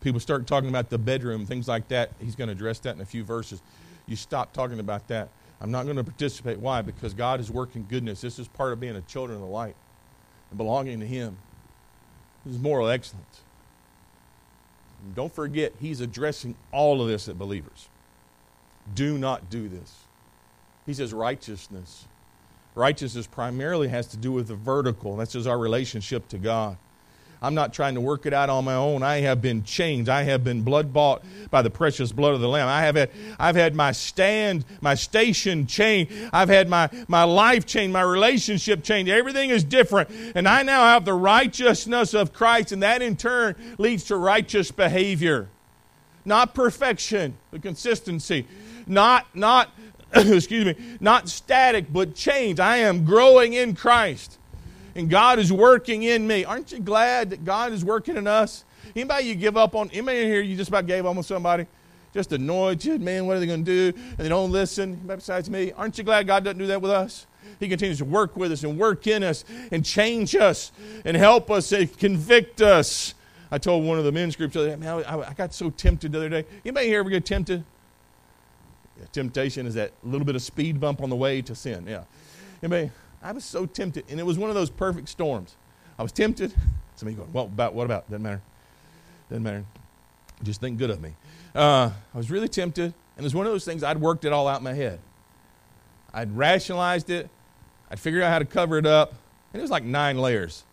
People 0.00 0.20
start 0.20 0.46
talking 0.46 0.68
about 0.68 0.90
the 0.90 0.98
bedroom, 0.98 1.46
things 1.46 1.68
like 1.68 1.88
that, 1.88 2.12
he's 2.20 2.36
going 2.36 2.48
to 2.48 2.52
address 2.52 2.78
that 2.80 2.94
in 2.94 3.00
a 3.00 3.06
few 3.06 3.24
verses. 3.24 3.62
You 4.06 4.16
stop 4.16 4.52
talking 4.52 4.80
about 4.80 5.08
that. 5.08 5.28
I'm 5.60 5.70
not 5.70 5.84
going 5.84 5.96
to 5.96 6.04
participate. 6.04 6.58
Why? 6.58 6.82
Because 6.82 7.14
God 7.14 7.40
is 7.40 7.50
working 7.50 7.86
goodness. 7.88 8.20
This 8.20 8.38
is 8.38 8.46
part 8.48 8.72
of 8.72 8.80
being 8.80 8.96
a 8.96 9.00
children 9.02 9.36
of 9.36 9.42
the 9.42 9.50
light 9.50 9.74
and 10.50 10.56
belonging 10.56 11.00
to 11.00 11.06
Him. 11.06 11.36
This 12.44 12.54
is 12.54 12.60
moral 12.60 12.88
excellence. 12.88 13.42
And 15.04 15.14
don't 15.14 15.34
forget, 15.34 15.72
He's 15.80 16.00
addressing 16.00 16.54
all 16.72 17.02
of 17.02 17.08
this 17.08 17.28
at 17.28 17.38
believers. 17.38 17.88
Do 18.94 19.18
not 19.18 19.50
do 19.50 19.68
this. 19.68 20.04
He 20.86 20.94
says 20.94 21.12
righteousness. 21.12 22.06
Righteousness 22.74 23.26
primarily 23.26 23.88
has 23.88 24.06
to 24.08 24.16
do 24.16 24.32
with 24.32 24.48
the 24.48 24.54
vertical. 24.54 25.16
That's 25.16 25.32
just 25.32 25.48
our 25.48 25.58
relationship 25.58 26.28
to 26.28 26.38
God. 26.38 26.78
I'm 27.40 27.54
not 27.54 27.72
trying 27.72 27.94
to 27.94 28.00
work 28.00 28.26
it 28.26 28.32
out 28.32 28.50
on 28.50 28.64
my 28.64 28.74
own. 28.74 29.02
I 29.02 29.20
have 29.20 29.40
been 29.40 29.62
changed. 29.62 30.08
I 30.08 30.24
have 30.24 30.42
been 30.42 30.62
blood 30.62 30.92
bought 30.92 31.22
by 31.50 31.62
the 31.62 31.70
precious 31.70 32.10
blood 32.10 32.34
of 32.34 32.40
the 32.40 32.48
Lamb. 32.48 32.66
I 32.66 32.82
have 32.82 32.96
had, 32.96 33.10
I've 33.38 33.54
had 33.54 33.76
my 33.76 33.92
stand, 33.92 34.64
my 34.80 34.94
station 34.94 35.66
changed. 35.66 36.12
I've 36.32 36.48
had 36.48 36.68
my, 36.68 36.90
my 37.06 37.22
life 37.22 37.64
changed, 37.64 37.92
my 37.92 38.02
relationship 38.02 38.82
changed. 38.82 39.10
Everything 39.10 39.50
is 39.50 39.62
different. 39.62 40.10
And 40.34 40.48
I 40.48 40.62
now 40.64 40.82
have 40.82 41.04
the 41.04 41.14
righteousness 41.14 42.12
of 42.12 42.32
Christ, 42.32 42.72
and 42.72 42.82
that 42.82 43.02
in 43.02 43.16
turn 43.16 43.54
leads 43.78 44.04
to 44.04 44.16
righteous 44.16 44.72
behavior. 44.72 45.48
Not 46.24 46.54
perfection, 46.54 47.38
but 47.52 47.62
consistency. 47.62 48.46
Not, 48.88 49.26
not, 49.34 49.70
excuse 50.12 50.64
me, 50.64 50.74
not 50.98 51.28
static, 51.28 51.92
but 51.92 52.16
change. 52.16 52.58
I 52.58 52.78
am 52.78 53.04
growing 53.04 53.52
in 53.52 53.76
Christ 53.76 54.37
and 54.98 55.08
God 55.08 55.38
is 55.38 55.52
working 55.52 56.02
in 56.02 56.26
me. 56.26 56.44
Aren't 56.44 56.72
you 56.72 56.80
glad 56.80 57.30
that 57.30 57.44
God 57.44 57.72
is 57.72 57.84
working 57.84 58.16
in 58.16 58.26
us? 58.26 58.64
Anybody 58.96 59.26
you 59.26 59.36
give 59.36 59.56
up 59.56 59.76
on? 59.76 59.88
Anybody 59.90 60.24
here 60.24 60.40
you 60.40 60.56
just 60.56 60.68
about 60.68 60.86
gave 60.86 61.06
up 61.06 61.16
on 61.16 61.22
somebody? 61.22 61.66
Just 62.12 62.32
annoyed 62.32 62.84
you, 62.84 62.98
man. 62.98 63.24
What 63.24 63.36
are 63.36 63.40
they 63.40 63.46
going 63.46 63.64
to 63.64 63.92
do? 63.92 63.96
And 63.96 64.18
they 64.18 64.28
don't 64.28 64.50
listen. 64.50 64.96
Besides 65.06 65.48
me, 65.48 65.70
aren't 65.70 65.96
you 65.98 66.04
glad 66.04 66.26
God 66.26 66.42
doesn't 66.42 66.58
do 66.58 66.66
that 66.66 66.82
with 66.82 66.90
us? 66.90 67.28
He 67.60 67.68
continues 67.68 67.98
to 67.98 68.04
work 68.04 68.36
with 68.36 68.50
us 68.50 68.64
and 68.64 68.76
work 68.76 69.06
in 69.06 69.22
us 69.22 69.44
and 69.70 69.84
change 69.84 70.34
us 70.34 70.72
and 71.04 71.16
help 71.16 71.48
us 71.48 71.70
and 71.70 71.96
convict 71.96 72.60
us. 72.60 73.14
I 73.52 73.58
told 73.58 73.84
one 73.84 73.98
of 73.98 74.04
the 74.04 74.12
men's 74.12 74.34
groups 74.34 74.54
the 74.54 74.60
other 74.60 74.70
day, 74.70 74.76
man, 74.76 75.04
I, 75.06 75.30
I 75.30 75.32
got 75.32 75.54
so 75.54 75.70
tempted 75.70 76.10
the 76.10 76.18
other 76.18 76.28
day. 76.28 76.44
Anybody 76.64 76.88
here 76.88 76.98
ever 76.98 77.10
get 77.10 77.24
tempted? 77.24 77.64
Yeah, 78.98 79.06
temptation 79.12 79.64
is 79.64 79.74
that 79.74 79.92
little 80.02 80.26
bit 80.26 80.34
of 80.34 80.42
speed 80.42 80.80
bump 80.80 81.02
on 81.02 81.08
the 81.08 81.16
way 81.16 81.40
to 81.42 81.54
sin. 81.54 81.86
Yeah. 81.86 82.02
Anybody? 82.64 82.90
I 83.22 83.32
was 83.32 83.44
so 83.44 83.66
tempted, 83.66 84.04
and 84.08 84.20
it 84.20 84.26
was 84.26 84.38
one 84.38 84.48
of 84.48 84.54
those 84.54 84.70
perfect 84.70 85.08
storms. 85.08 85.56
I 85.98 86.02
was 86.02 86.12
tempted. 86.12 86.54
Somebody 86.96 87.16
going, 87.16 87.32
well, 87.32 87.44
about 87.44 87.74
what 87.74 87.84
about? 87.84 88.08
Doesn't 88.08 88.22
matter. 88.22 88.42
Doesn't 89.28 89.42
matter. 89.42 89.64
Just 90.42 90.60
think 90.60 90.78
good 90.78 90.90
of 90.90 91.00
me. 91.00 91.14
Uh, 91.54 91.90
I 92.14 92.16
was 92.16 92.30
really 92.30 92.48
tempted, 92.48 92.84
and 92.84 92.94
it 93.18 93.22
was 93.22 93.34
one 93.34 93.46
of 93.46 93.52
those 93.52 93.64
things 93.64 93.82
I'd 93.82 94.00
worked 94.00 94.24
it 94.24 94.32
all 94.32 94.46
out 94.46 94.58
in 94.58 94.64
my 94.64 94.74
head. 94.74 95.00
I'd 96.12 96.36
rationalized 96.36 97.10
it. 97.10 97.28
I'd 97.90 97.98
figured 97.98 98.22
out 98.22 98.30
how 98.30 98.38
to 98.38 98.44
cover 98.44 98.78
it 98.78 98.86
up, 98.86 99.14
and 99.52 99.60
it 99.60 99.62
was 99.62 99.70
like 99.70 99.84
nine 99.84 100.18
layers. 100.18 100.64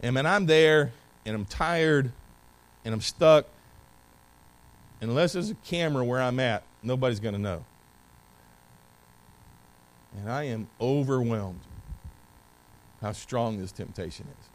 And 0.00 0.14
man, 0.14 0.26
I'm 0.26 0.46
there, 0.46 0.92
and 1.26 1.34
I'm 1.34 1.44
tired, 1.44 2.12
and 2.84 2.94
I'm 2.94 3.00
stuck. 3.00 3.46
Unless 5.00 5.32
there's 5.32 5.50
a 5.50 5.54
camera 5.54 6.04
where 6.04 6.20
I'm 6.20 6.38
at, 6.40 6.62
nobody's 6.82 7.20
going 7.20 7.34
to 7.34 7.40
know. 7.40 7.64
And 10.18 10.30
I 10.30 10.44
am 10.44 10.68
overwhelmed 10.80 11.60
how 13.00 13.12
strong 13.12 13.58
this 13.58 13.72
temptation 13.72 14.26
is. 14.40 14.46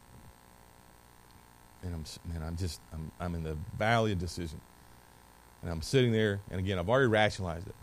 And 1.82 1.94
I'm, 1.94 2.04
man, 2.32 2.42
I'm 2.46 2.56
just, 2.56 2.80
I'm, 2.92 3.10
I'm 3.20 3.34
in 3.34 3.42
the 3.42 3.56
valley 3.78 4.12
of 4.12 4.18
decision. 4.18 4.60
And 5.62 5.70
I'm 5.70 5.82
sitting 5.82 6.12
there, 6.12 6.40
and 6.50 6.60
again, 6.60 6.78
I've 6.78 6.88
already 6.88 7.08
rationalized 7.08 7.66
it. 7.66 7.74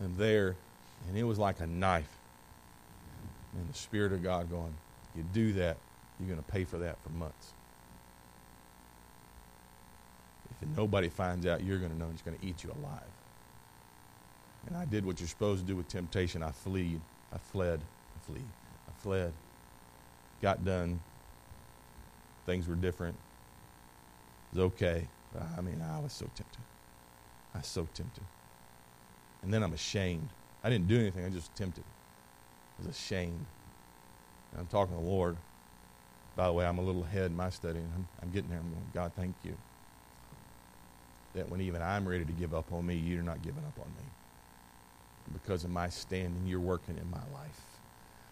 I'm 0.00 0.16
there, 0.16 0.56
and 1.08 1.16
it 1.16 1.24
was 1.24 1.38
like 1.38 1.60
a 1.60 1.66
knife. 1.66 2.10
And 3.54 3.68
the 3.68 3.76
Spirit 3.76 4.12
of 4.12 4.22
God 4.22 4.50
going, 4.50 4.74
You 5.16 5.24
do 5.32 5.52
that, 5.54 5.76
you're 6.18 6.28
going 6.28 6.42
to 6.42 6.50
pay 6.50 6.64
for 6.64 6.78
that 6.78 7.02
for 7.02 7.10
months. 7.10 7.52
If 10.60 10.68
nobody 10.76 11.08
finds 11.08 11.46
out, 11.46 11.62
you're 11.62 11.78
going 11.78 11.92
to 11.92 11.98
know 11.98 12.08
it's 12.12 12.22
going 12.22 12.36
to 12.36 12.44
eat 12.44 12.64
you 12.64 12.70
alive. 12.82 13.00
And 14.68 14.76
I 14.76 14.84
did 14.84 15.06
what 15.06 15.18
you're 15.18 15.28
supposed 15.28 15.62
to 15.62 15.66
do 15.66 15.76
with 15.76 15.88
temptation. 15.88 16.42
I 16.42 16.50
fled. 16.50 17.00
I 17.32 17.38
fled. 17.38 17.80
I 17.80 18.26
fled. 18.26 18.52
I 18.86 19.02
fled. 19.02 19.32
Got 20.42 20.64
done. 20.64 21.00
Things 22.44 22.68
were 22.68 22.74
different. 22.74 23.16
It 24.52 24.58
was 24.58 24.64
okay. 24.66 25.08
I 25.56 25.62
mean, 25.62 25.82
I 25.82 25.98
was 26.00 26.12
so 26.12 26.26
tempted. 26.34 26.60
I 27.54 27.58
was 27.58 27.66
so 27.66 27.88
tempted. 27.94 28.24
And 29.42 29.52
then 29.52 29.62
I'm 29.62 29.72
ashamed. 29.72 30.28
I 30.62 30.68
didn't 30.68 30.88
do 30.88 30.98
anything. 30.98 31.24
I 31.24 31.30
just 31.30 31.54
tempted. 31.54 31.84
I 32.78 32.86
was 32.86 32.94
ashamed. 32.94 33.46
And 34.52 34.60
I'm 34.60 34.66
talking 34.66 34.94
to 34.94 35.02
the 35.02 35.08
Lord. 35.08 35.38
By 36.36 36.46
the 36.46 36.52
way, 36.52 36.66
I'm 36.66 36.78
a 36.78 36.82
little 36.82 37.04
ahead 37.04 37.26
in 37.26 37.36
my 37.36 37.48
study. 37.48 37.78
I'm, 37.78 38.06
I'm 38.22 38.30
getting 38.30 38.50
there. 38.50 38.58
I'm 38.58 38.70
going, 38.70 38.86
God, 38.92 39.12
thank 39.16 39.34
you. 39.44 39.56
That 41.34 41.48
when 41.48 41.62
even 41.62 41.80
I'm 41.80 42.06
ready 42.06 42.26
to 42.26 42.32
give 42.32 42.52
up 42.52 42.70
on 42.70 42.86
me, 42.86 42.96
you're 42.96 43.22
not 43.22 43.42
giving 43.42 43.64
up 43.64 43.78
on 43.80 43.88
me 43.96 44.04
because 45.32 45.64
of 45.64 45.70
my 45.70 45.88
standing, 45.88 46.46
you're 46.46 46.60
working 46.60 46.96
in 46.98 47.10
my 47.10 47.22
life. 47.32 47.60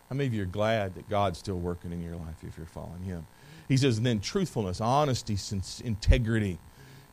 How 0.09 0.15
many 0.15 0.27
of 0.27 0.35
you 0.35 0.43
are 0.43 0.47
glad 0.47 0.95
that 0.95 1.09
God's 1.09 1.39
still 1.39 1.59
working 1.59 1.93
in 1.93 2.03
your 2.03 2.17
life 2.17 2.37
if 2.47 2.57
you're 2.57 2.67
following 2.67 3.03
Him? 3.03 3.27
He 3.69 3.77
says, 3.77 3.97
and 3.97 4.07
then 4.07 4.21
truthfulness, 4.21 4.81
honesty, 4.81 5.37
since 5.37 5.81
integrity. 5.81 6.59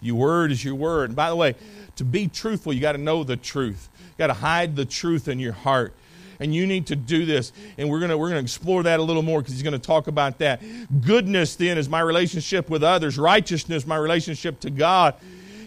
Your 0.02 0.16
word 0.16 0.52
is 0.52 0.64
your 0.64 0.76
word. 0.76 1.10
And 1.10 1.16
by 1.16 1.30
the 1.30 1.36
way, 1.36 1.56
to 1.96 2.04
be 2.04 2.28
truthful, 2.28 2.74
you 2.74 2.82
got 2.82 2.92
to 2.92 2.98
know 2.98 3.24
the 3.24 3.38
truth. 3.38 3.90
You 4.00 4.14
got 4.18 4.28
to 4.28 4.34
hide 4.34 4.76
the 4.76 4.86
truth 4.86 5.28
in 5.28 5.40
your 5.40 5.54
heart. 5.54 5.94
And 6.40 6.54
you 6.54 6.68
need 6.68 6.88
to 6.88 6.96
do 6.96 7.26
this. 7.26 7.54
And 7.78 7.90
we're 7.90 8.00
gonna 8.02 8.18
we're 8.18 8.28
gonna 8.28 8.42
explore 8.42 8.84
that 8.84 9.00
a 9.00 9.04
little 9.04 9.22
more 9.22 9.40
because 9.40 9.54
he's 9.54 9.64
gonna 9.64 9.80
talk 9.80 10.08
about 10.08 10.40
that. 10.40 10.62
Goodness 11.02 11.56
then 11.56 11.78
is 11.78 11.88
my 11.88 12.02
relationship 12.02 12.70
with 12.70 12.84
others. 12.84 13.18
Righteousness, 13.18 13.88
my 13.88 13.96
relationship 13.96 14.60
to 14.62 14.70
God. 14.70 15.16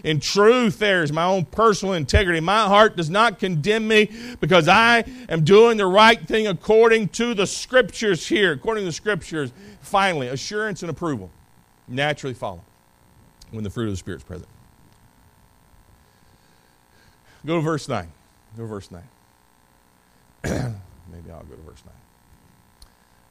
In 0.07 0.21
truth, 0.21 0.79
there 0.79 1.03
is 1.03 1.11
my 1.11 1.25
own 1.25 1.43
personal 1.43 1.93
integrity. 1.93 2.39
My 2.39 2.65
heart 2.65 2.95
does 2.95 3.09
not 3.09 3.39
condemn 3.39 3.89
me 3.89 4.09
because 4.39 4.69
I 4.69 5.03
am 5.27 5.43
doing 5.43 5.75
the 5.75 5.85
right 5.85 6.17
thing 6.25 6.47
according 6.47 7.09
to 7.09 7.33
the 7.33 7.45
scriptures 7.45 8.25
here. 8.25 8.53
According 8.53 8.83
to 8.83 8.85
the 8.85 8.93
scriptures, 8.93 9.51
finally, 9.81 10.29
assurance 10.29 10.81
and 10.81 10.89
approval 10.89 11.29
naturally 11.89 12.33
follow 12.33 12.61
when 13.51 13.65
the 13.65 13.69
fruit 13.69 13.87
of 13.87 13.91
the 13.91 13.97
Spirit 13.97 14.19
is 14.19 14.23
present. 14.23 14.47
Go 17.45 17.57
to 17.57 17.61
verse 17.61 17.89
9. 17.89 18.09
Go 18.55 18.63
to 18.63 18.67
verse 18.69 18.89
9. 18.89 19.03
Maybe 21.11 21.31
I'll 21.31 21.43
go 21.43 21.55
to 21.55 21.61
verse 21.63 21.83
9. 21.85 21.93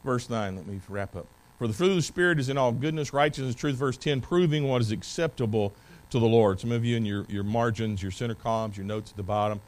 Verse 0.04 0.28
9, 0.28 0.56
let 0.56 0.66
me 0.66 0.78
wrap 0.90 1.16
up. 1.16 1.26
For 1.58 1.66
the 1.66 1.72
fruit 1.72 1.88
of 1.88 1.96
the 1.96 2.02
Spirit 2.02 2.38
is 2.38 2.50
in 2.50 2.58
all 2.58 2.70
goodness, 2.70 3.14
righteousness, 3.14 3.54
truth. 3.54 3.76
Verse 3.76 3.96
10, 3.96 4.20
proving 4.20 4.68
what 4.68 4.82
is 4.82 4.90
acceptable 4.90 5.72
to 6.10 6.18
the 6.18 6.26
Lord. 6.26 6.60
Some 6.60 6.72
of 6.72 6.84
you 6.84 6.96
in 6.96 7.04
your, 7.04 7.24
your 7.28 7.44
margins, 7.44 8.02
your 8.02 8.12
center 8.12 8.34
columns, 8.34 8.76
your 8.76 8.86
notes 8.86 9.10
at 9.10 9.16
the 9.16 9.22
bottom, 9.22 9.60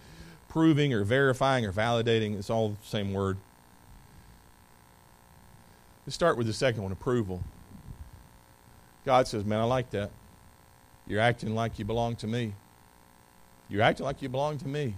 proving 0.48 0.92
or 0.92 1.04
verifying 1.04 1.64
or 1.66 1.72
validating, 1.72 2.38
it's 2.38 2.50
all 2.50 2.70
the 2.70 2.86
same 2.86 3.12
word. 3.12 3.36
Let's 6.06 6.14
start 6.14 6.38
with 6.38 6.46
the 6.46 6.52
second 6.52 6.82
one 6.82 6.92
approval. 6.92 7.42
God 9.04 9.28
says, 9.28 9.44
Man, 9.44 9.60
I 9.60 9.64
like 9.64 9.90
that. 9.90 10.10
You're 11.06 11.20
acting 11.20 11.54
like 11.54 11.78
you 11.78 11.84
belong 11.84 12.16
to 12.16 12.26
me. 12.26 12.54
You're 13.68 13.82
acting 13.82 14.04
like 14.04 14.22
you 14.22 14.28
belong 14.28 14.58
to 14.58 14.68
me. 14.68 14.94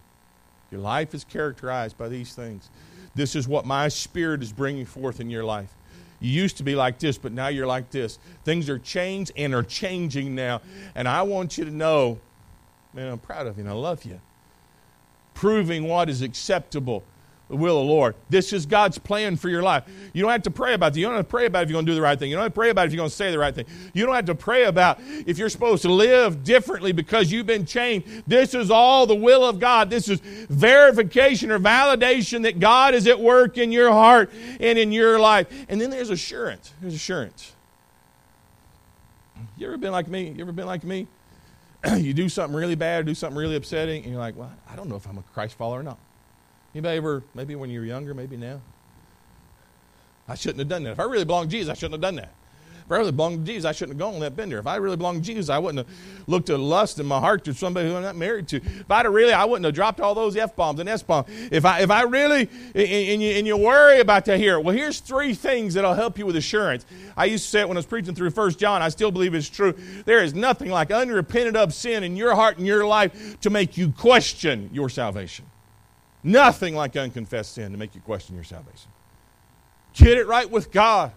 Your 0.71 0.81
life 0.81 1.15
is 1.15 1.25
characterized 1.25 1.99
by 1.99 2.09
these 2.09 2.35
things. 2.35 2.71
This 3.15 3.35
is 3.35 3.49
what 3.49 3.67
my 3.67 3.89
spirit 3.89 4.43
is 4.43 4.53
bringing 4.53 4.87
forth 4.87 5.21
in 5.21 5.31
your 5.31 5.45
life. 5.45 5.75
You 6.21 6.31
used 6.31 6.59
to 6.59 6.63
be 6.63 6.75
like 6.75 6.99
this, 6.99 7.19
but 7.19 7.33
now 7.33 7.49
you're 7.49 7.67
like 7.67 7.91
this. 7.91 8.19
Things 8.45 8.69
are 8.69 8.79
changed 8.79 9.33
and 9.37 9.55
are 9.55 9.63
changing 9.63 10.35
now. 10.35 10.61
And 10.95 11.09
I 11.09 11.23
want 11.23 11.57
you 11.59 11.65
to 11.65 11.71
know, 11.71 12.21
man, 12.93 13.11
I'm 13.11 13.19
proud 13.19 13.47
of 13.47 13.57
you 13.57 13.65
and 13.65 13.71
I 13.71 13.75
love 13.75 14.05
you. 14.05 14.21
Proving 15.33 15.89
what 15.89 16.11
is 16.11 16.21
acceptable 16.21 17.03
the 17.51 17.57
will 17.57 17.81
of 17.81 17.87
the 17.87 17.93
Lord. 17.93 18.15
This 18.31 18.53
is 18.53 18.65
God's 18.65 18.97
plan 18.97 19.37
for 19.37 19.49
your 19.49 19.63
life. 19.63 19.85
You 20.13 20.23
don't 20.23 20.31
have 20.31 20.45
to 20.45 20.51
pray 20.53 20.75
about 20.75 20.97
it. 20.97 21.01
You 21.01 21.07
don't 21.07 21.17
have 21.17 21.27
to 21.27 21.31
pray 21.31 21.47
about 21.47 21.65
if 21.65 21.69
you're 21.69 21.75
going 21.75 21.85
to 21.85 21.91
do 21.91 21.97
the 21.97 22.01
right 22.01 22.17
thing. 22.17 22.31
You 22.31 22.37
don't 22.37 22.45
have 22.45 22.53
to 22.53 22.55
pray 22.55 22.71
about 22.71 22.87
if 22.87 22.93
you're 22.93 22.99
going 22.99 23.11
to 23.11 23.15
say 23.15 23.33
the 23.33 23.39
right 23.39 23.55
thing. 23.55 23.67
You 23.93 24.07
don't 24.07 24.15
have 24.15 24.27
to 24.27 24.37
pray 24.37 24.65
about 24.65 25.01
if 25.27 25.37
you're 25.37 25.49
supposed 25.49 25.83
to 25.83 25.93
live 25.93 26.45
differently 26.45 26.93
because 26.93 27.33
you've 27.33 27.47
been 27.47 27.67
changed. 27.67 28.07
This 28.27 28.55
is 28.55 28.71
all 28.71 29.05
the 29.05 29.17
will 29.17 29.45
of 29.45 29.59
God. 29.59 29.91
This 29.91 30.09
is 30.09 30.21
verification 30.21 31.51
or 31.51 31.59
validation 31.59 32.45
that 32.45 32.61
God 32.61 32.95
is 32.95 33.09
at 33.09 33.19
work 33.19 33.59
in 33.59 33.73
your 33.73 33.91
heart 33.91 34.31
and 34.61 34.79
in 34.79 34.93
your 34.93 35.19
life. 35.19 35.49
And 35.69 35.81
then 35.81 35.91
there's 35.91 36.11
assurance. 36.11 36.73
There's 36.81 36.95
assurance. 36.95 37.53
You 39.57 39.67
ever 39.67 39.77
been 39.77 39.93
like 39.93 40.07
me? 40.07 40.31
You 40.31 40.43
ever 40.43 40.53
been 40.53 40.67
like 40.67 40.85
me? 40.85 41.09
you 41.97 42.15
do 42.15 42.29
something 42.29 42.57
really 42.57 42.77
bad, 42.77 43.07
do 43.07 43.15
something 43.15 43.37
really 43.37 43.57
upsetting, 43.57 44.05
and 44.05 44.13
you're 44.13 44.21
like, 44.21 44.37
well, 44.37 44.53
I 44.71 44.77
don't 44.77 44.89
know 44.89 44.97
if 44.97 45.07
I'm 45.09 45.19
a 45.19 45.23
Christ 45.35 45.57
follower 45.57 45.81
or 45.81 45.83
not. 45.83 45.99
Anybody 46.75 46.97
ever, 46.99 47.23
maybe 47.35 47.55
when 47.55 47.71
you 47.71 47.81
were 47.81 47.87
younger, 47.87 48.15
maybe 48.15 48.37
now? 48.37 48.61
I 50.29 50.35
shouldn't 50.35 50.61
have 50.61 50.69
done 50.69 50.85
that. 50.85 50.93
If 50.93 51.01
I 51.01 51.05
really 51.05 51.25
belonged 51.25 51.51
to 51.51 51.57
Jesus, 51.57 51.71
I 51.71 51.75
shouldn't 51.75 51.95
have 51.95 52.01
done 52.01 52.17
that. 52.17 52.33
If 52.91 52.95
I 52.95 52.99
really 52.99 53.13
belonged 53.13 53.47
to 53.47 53.53
Jesus, 53.53 53.65
I 53.65 53.71
shouldn't 53.71 53.97
have 53.97 54.01
gone 54.01 54.15
and 54.15 54.21
let 54.21 54.35
been 54.35 54.49
there. 54.49 54.59
If 54.59 54.67
I 54.67 54.75
really 54.75 54.97
belonged 54.97 55.23
to 55.23 55.27
Jesus, 55.33 55.49
I 55.49 55.59
wouldn't 55.59 55.87
have 55.87 55.97
looked 56.27 56.51
at 56.51 56.59
lust 56.59 56.99
in 56.99 57.07
my 57.07 57.21
heart 57.21 57.45
to 57.45 57.55
somebody 57.55 57.89
who 57.89 57.95
I'm 57.95 58.03
not 58.03 58.17
married 58.17 58.49
to. 58.49 58.57
If 58.57 58.91
I'd 58.91 59.07
have 59.07 59.15
really, 59.15 59.33
I 59.33 59.45
wouldn't 59.45 59.65
have 59.65 59.75
dropped 59.75 60.01
all 60.01 60.13
those 60.13 60.37
F 60.37 60.57
bombs 60.57 60.81
and 60.81 60.89
S 60.89 61.01
bombs. 61.01 61.29
If 61.53 61.65
I, 61.65 61.83
if 61.83 61.91
I 61.93 62.03
really, 62.03 62.49
and 62.75 63.23
you, 63.23 63.31
and 63.31 63.47
you 63.47 63.57
worry 63.57 64.01
about 64.01 64.25
that 64.25 64.41
here, 64.41 64.59
well, 64.59 64.75
here's 64.75 64.99
three 64.99 65.35
things 65.35 65.75
that'll 65.75 65.95
help 65.95 66.19
you 66.19 66.27
with 66.27 66.35
assurance. 66.35 66.85
I 67.17 67.27
used 67.27 67.45
to 67.45 67.51
say 67.51 67.61
it 67.61 67.69
when 67.69 67.77
I 67.77 67.79
was 67.79 67.87
preaching 67.87 68.15
through 68.15 68.31
First 68.31 68.59
John. 68.59 68.83
I 68.83 68.89
still 68.89 69.13
believe 69.13 69.35
it's 69.35 69.49
true. 69.49 69.73
There 70.05 70.23
is 70.23 70.35
nothing 70.35 70.71
like 70.71 70.91
unrepented 70.91 71.57
of 71.57 71.73
sin 71.73 72.03
in 72.03 72.17
your 72.17 72.35
heart 72.35 72.59
and 72.59 72.67
your 72.67 72.85
life 72.87 73.39
to 73.41 73.51
make 73.51 73.77
you 73.77 73.93
question 73.93 74.71
your 74.73 74.89
salvation. 74.89 75.45
Nothing 76.23 76.75
like 76.75 76.97
unconfessed 76.97 77.55
sin 77.55 77.73
to 77.73 77.79
make 77.79 77.95
you 77.95 78.01
question 78.01 78.35
your 78.35 78.45
salvation. 78.45 78.91
Get 79.95 80.19
it 80.19 80.27
right 80.27 80.51
with 80.51 80.71
God. 80.71 81.13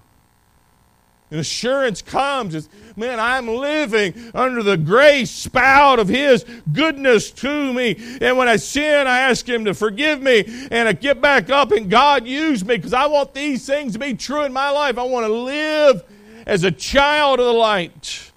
And 1.29 1.39
assurance 1.39 2.03
comes 2.03 2.53
as, 2.53 2.69
man, 2.95 3.19
I'm 3.19 3.47
living 3.47 4.13
under 4.35 4.61
the 4.61 4.77
grace 4.77 5.31
spout 5.31 5.97
of 5.97 6.07
His 6.07 6.45
goodness 6.71 7.31
to 7.31 7.73
me. 7.73 7.95
And 8.21 8.37
when 8.37 8.47
I 8.47 8.57
sin, 8.57 9.07
I 9.07 9.21
ask 9.21 9.47
Him 9.47 9.65
to 9.65 9.73
forgive 9.73 10.21
me. 10.21 10.43
And 10.69 10.87
I 10.87 10.93
get 10.93 11.21
back 11.21 11.49
up 11.49 11.71
and 11.71 11.89
God 11.89 12.27
use 12.27 12.63
me 12.63 12.75
because 12.75 12.93
I 12.93 13.07
want 13.07 13.33
these 13.33 13.65
things 13.65 13.93
to 13.93 13.99
be 13.99 14.13
true 14.13 14.43
in 14.43 14.53
my 14.53 14.69
life. 14.69 14.99
I 14.99 15.03
want 15.03 15.25
to 15.25 15.33
live 15.33 16.03
as 16.45 16.63
a 16.63 16.71
child 16.71 17.39
of 17.39 17.47
the 17.47 17.53
light. 17.53 18.31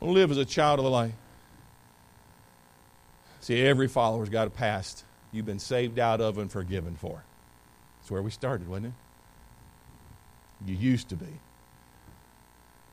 I 0.00 0.04
live 0.04 0.30
as 0.30 0.38
a 0.38 0.44
child 0.44 0.78
of 0.78 0.84
the 0.84 0.90
light. 0.90 1.14
See, 3.40 3.60
every 3.60 3.88
follower's 3.88 4.28
got 4.28 4.46
a 4.46 4.50
past 4.50 5.05
you've 5.32 5.46
been 5.46 5.58
saved 5.58 5.98
out 5.98 6.20
of 6.20 6.38
and 6.38 6.50
forgiven 6.50 6.96
for. 6.96 7.24
That's 7.98 8.10
where 8.10 8.22
we 8.22 8.30
started, 8.30 8.68
wasn't 8.68 8.86
it? 8.86 8.92
You 10.66 10.76
used 10.76 11.08
to 11.10 11.16
be 11.16 11.40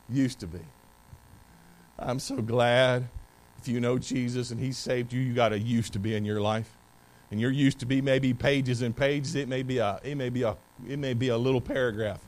used 0.10 0.39
to 0.39 0.48
be. 0.48 0.60
I'm 2.00 2.19
so 2.19 2.38
glad 2.38 3.10
if 3.60 3.67
you 3.67 3.80
know 3.80 3.98
Jesus 3.98 4.52
and 4.52 4.60
He 4.60 4.72
saved 4.72 5.13
you, 5.13 5.22
you 5.22 5.34
got 5.34 5.54
a 5.54 5.60
used 5.60 5.93
to 5.93 6.00
be 6.00 6.15
in 6.15 6.26
your 6.26 6.41
life. 6.41 6.78
And 7.32 7.41
your 7.41 7.52
used 7.52 7.80
to 7.80 7.86
be 7.86 8.02
maybe 8.02 8.34
pages 8.34 8.82
and 8.82 8.96
pages. 8.96 9.34
It 9.36 9.48
may 9.48 9.63
be 9.63 9.80
a 9.80 10.00
it 10.04 10.15
may 10.15 10.30
be 10.30 10.43
a 10.43 10.56
it 10.88 11.00
may 11.00 11.13
be 11.13 11.30
a 11.30 11.38
little 11.38 11.62
paragraph. 11.62 12.22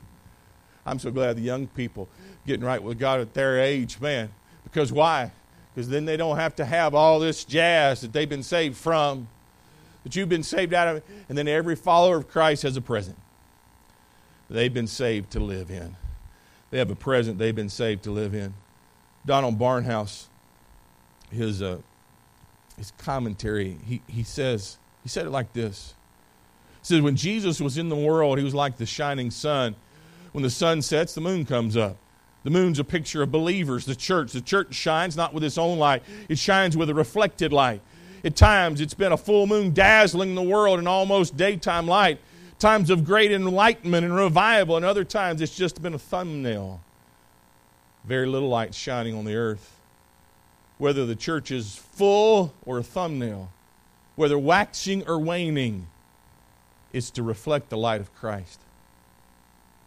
I'm 0.84 0.98
so 0.98 1.10
glad 1.10 1.36
the 1.36 1.42
young 1.42 1.66
people 1.68 2.08
getting 2.46 2.64
right 2.64 2.82
with 2.82 2.98
God 2.98 3.20
at 3.20 3.34
their 3.34 3.60
age, 3.60 4.00
man. 4.00 4.30
Because 4.64 4.92
why? 4.92 5.32
Because 5.74 5.88
then 5.88 6.06
they 6.06 6.16
don't 6.16 6.36
have 6.36 6.56
to 6.56 6.64
have 6.64 6.94
all 6.94 7.20
this 7.20 7.44
jazz 7.44 8.00
that 8.00 8.12
they've 8.12 8.28
been 8.28 8.42
saved 8.42 8.76
from, 8.76 9.28
that 10.06 10.14
you've 10.14 10.28
been 10.28 10.44
saved 10.44 10.72
out 10.72 10.86
of, 10.86 10.96
it, 10.98 11.04
and 11.28 11.36
then 11.36 11.48
every 11.48 11.74
follower 11.74 12.16
of 12.16 12.28
Christ 12.28 12.62
has 12.62 12.76
a 12.76 12.80
present. 12.80 13.18
They've 14.48 14.72
been 14.72 14.86
saved 14.86 15.32
to 15.32 15.40
live 15.40 15.68
in. 15.68 15.96
They 16.70 16.78
have 16.78 16.92
a 16.92 16.94
present 16.94 17.38
they've 17.38 17.52
been 17.52 17.68
saved 17.68 18.04
to 18.04 18.12
live 18.12 18.32
in. 18.32 18.54
Donald 19.26 19.58
Barnhouse, 19.58 20.26
his, 21.32 21.60
uh, 21.60 21.78
his 22.78 22.92
commentary, 22.98 23.78
he, 23.84 24.00
he 24.06 24.22
says, 24.22 24.78
he 25.02 25.08
said 25.08 25.26
it 25.26 25.30
like 25.30 25.52
this. 25.54 25.94
He 26.82 26.86
says, 26.86 27.00
When 27.00 27.16
Jesus 27.16 27.60
was 27.60 27.76
in 27.76 27.88
the 27.88 27.96
world, 27.96 28.38
he 28.38 28.44
was 28.44 28.54
like 28.54 28.76
the 28.76 28.86
shining 28.86 29.32
sun. 29.32 29.74
When 30.30 30.44
the 30.44 30.50
sun 30.50 30.82
sets, 30.82 31.16
the 31.16 31.20
moon 31.20 31.44
comes 31.44 31.76
up. 31.76 31.96
The 32.44 32.50
moon's 32.50 32.78
a 32.78 32.84
picture 32.84 33.24
of 33.24 33.32
believers, 33.32 33.86
the 33.86 33.96
church. 33.96 34.30
The 34.30 34.40
church 34.40 34.72
shines 34.72 35.16
not 35.16 35.34
with 35.34 35.42
its 35.42 35.58
own 35.58 35.80
light, 35.80 36.04
it 36.28 36.38
shines 36.38 36.76
with 36.76 36.90
a 36.90 36.94
reflected 36.94 37.52
light. 37.52 37.80
At 38.26 38.34
times, 38.34 38.80
it's 38.80 38.92
been 38.92 39.12
a 39.12 39.16
full 39.16 39.46
moon 39.46 39.72
dazzling 39.72 40.34
the 40.34 40.42
world 40.42 40.80
in 40.80 40.88
almost 40.88 41.36
daytime 41.36 41.86
light 41.86 42.18
times 42.58 42.90
of 42.90 43.04
great 43.04 43.30
enlightenment 43.30 44.04
and 44.04 44.16
revival, 44.16 44.76
and 44.76 44.84
other 44.84 45.04
times 45.04 45.40
it's 45.40 45.54
just 45.54 45.80
been 45.80 45.94
a 45.94 45.98
thumbnail. 45.98 46.80
Very 48.04 48.26
little 48.26 48.48
light 48.48 48.74
shining 48.74 49.14
on 49.14 49.26
the 49.26 49.36
earth. 49.36 49.78
Whether 50.76 51.06
the 51.06 51.14
church 51.14 51.52
is 51.52 51.76
full 51.76 52.52
or 52.64 52.78
a 52.78 52.82
thumbnail, 52.82 53.52
whether 54.16 54.36
waxing 54.36 55.06
or 55.06 55.20
waning, 55.20 55.86
it's 56.92 57.10
to 57.10 57.22
reflect 57.22 57.68
the 57.70 57.78
light 57.78 58.00
of 58.00 58.12
Christ. 58.16 58.58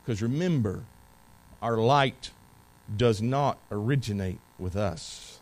Because 0.02 0.22
remember, 0.22 0.86
our 1.62 1.76
light 1.76 2.32
does 2.96 3.22
not 3.22 3.58
originate 3.70 4.40
with 4.58 4.78
us. 4.78 5.40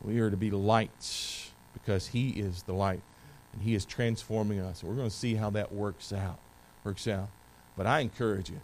We 0.00 0.18
are 0.20 0.30
to 0.30 0.36
be 0.38 0.50
lights 0.50 1.43
because 1.84 2.08
He 2.08 2.30
is 2.30 2.62
the 2.62 2.72
light 2.72 3.00
and 3.52 3.62
He 3.62 3.74
is 3.74 3.84
transforming 3.84 4.60
us. 4.60 4.82
We're 4.82 4.94
going 4.94 5.10
to 5.10 5.14
see 5.14 5.34
how 5.34 5.50
that 5.50 5.72
works 5.72 6.12
out. 6.12 6.38
Works 6.84 7.08
out. 7.08 7.28
But 7.76 7.86
I 7.86 8.00
encourage 8.00 8.50
you. 8.50 8.60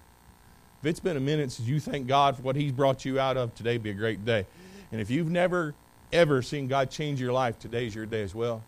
If 0.80 0.86
it's 0.86 1.00
been 1.00 1.16
a 1.16 1.20
minute 1.20 1.52
since 1.52 1.68
you 1.68 1.80
thank 1.80 2.06
God 2.06 2.36
for 2.36 2.42
what 2.42 2.56
He's 2.56 2.72
brought 2.72 3.04
you 3.04 3.20
out 3.20 3.36
of, 3.36 3.54
today 3.54 3.76
be 3.78 3.90
a 3.90 3.94
great 3.94 4.24
day. 4.24 4.46
And 4.92 5.00
if 5.00 5.10
you've 5.10 5.30
never, 5.30 5.74
ever 6.12 6.42
seen 6.42 6.68
God 6.68 6.90
change 6.90 7.20
your 7.20 7.32
life, 7.32 7.58
today's 7.58 7.94
your 7.94 8.06
day 8.06 8.22
as 8.22 8.34
well. 8.34 8.62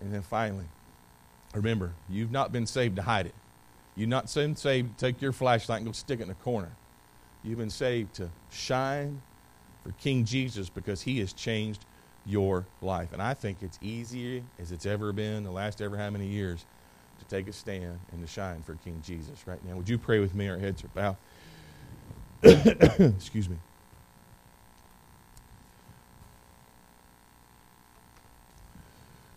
And 0.00 0.12
then 0.12 0.22
finally, 0.22 0.66
remember, 1.54 1.92
you've 2.08 2.30
not 2.30 2.52
been 2.52 2.66
saved 2.66 2.96
to 2.96 3.02
hide 3.02 3.26
it. 3.26 3.34
You've 3.94 4.10
not 4.10 4.32
been 4.32 4.56
saved 4.56 4.98
to 4.98 5.06
take 5.06 5.22
your 5.22 5.32
flashlight 5.32 5.78
and 5.78 5.86
go 5.86 5.92
stick 5.92 6.20
it 6.20 6.24
in 6.24 6.30
a 6.30 6.34
corner. 6.34 6.72
You've 7.42 7.58
been 7.58 7.70
saved 7.70 8.14
to 8.16 8.30
shine 8.50 9.22
for 9.82 9.92
King 9.92 10.24
Jesus 10.24 10.68
because 10.68 11.02
He 11.02 11.18
has 11.20 11.32
changed 11.32 11.86
your 12.26 12.66
life. 12.82 13.12
And 13.12 13.22
I 13.22 13.34
think 13.34 13.58
it's 13.62 13.78
easier 13.80 14.42
as 14.58 14.72
it's 14.72 14.86
ever 14.86 15.12
been, 15.12 15.44
the 15.44 15.50
last 15.50 15.80
ever 15.80 15.96
how 15.96 16.10
many 16.10 16.26
years, 16.26 16.64
to 17.18 17.24
take 17.26 17.48
a 17.48 17.52
stand 17.52 17.98
and 18.12 18.20
to 18.20 18.26
shine 18.26 18.62
for 18.62 18.74
King 18.74 19.00
Jesus 19.04 19.46
right 19.46 19.64
now. 19.64 19.76
Would 19.76 19.88
you 19.88 19.98
pray 19.98 20.18
with 20.18 20.34
me? 20.34 20.48
Our 20.48 20.58
heads 20.58 20.82
are 20.84 20.88
bowed. 20.88 21.16
Excuse 22.42 23.48
me. 23.48 23.56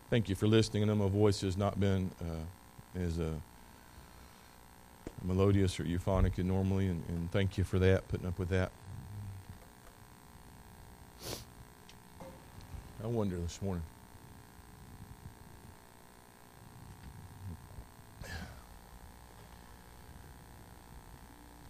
Thank 0.09 0.27
you 0.27 0.35
for 0.35 0.47
listening. 0.47 0.83
I 0.83 0.87
know 0.87 0.95
my 0.95 1.07
voice 1.07 1.41
has 1.41 1.55
not 1.55 1.79
been 1.79 2.09
uh, 2.19 2.99
as 2.99 3.19
uh, 3.19 3.29
melodious 5.23 5.79
or 5.79 5.83
euphonic 5.83 6.39
as 6.39 6.45
normally, 6.45 6.87
and, 6.87 7.03
and 7.07 7.31
thank 7.31 7.59
you 7.59 7.63
for 7.63 7.77
that, 7.77 8.07
putting 8.07 8.27
up 8.27 8.39
with 8.39 8.49
that. 8.49 8.71
I 13.01 13.07
wonder 13.07 13.37
this 13.37 13.61
morning. 13.61 13.83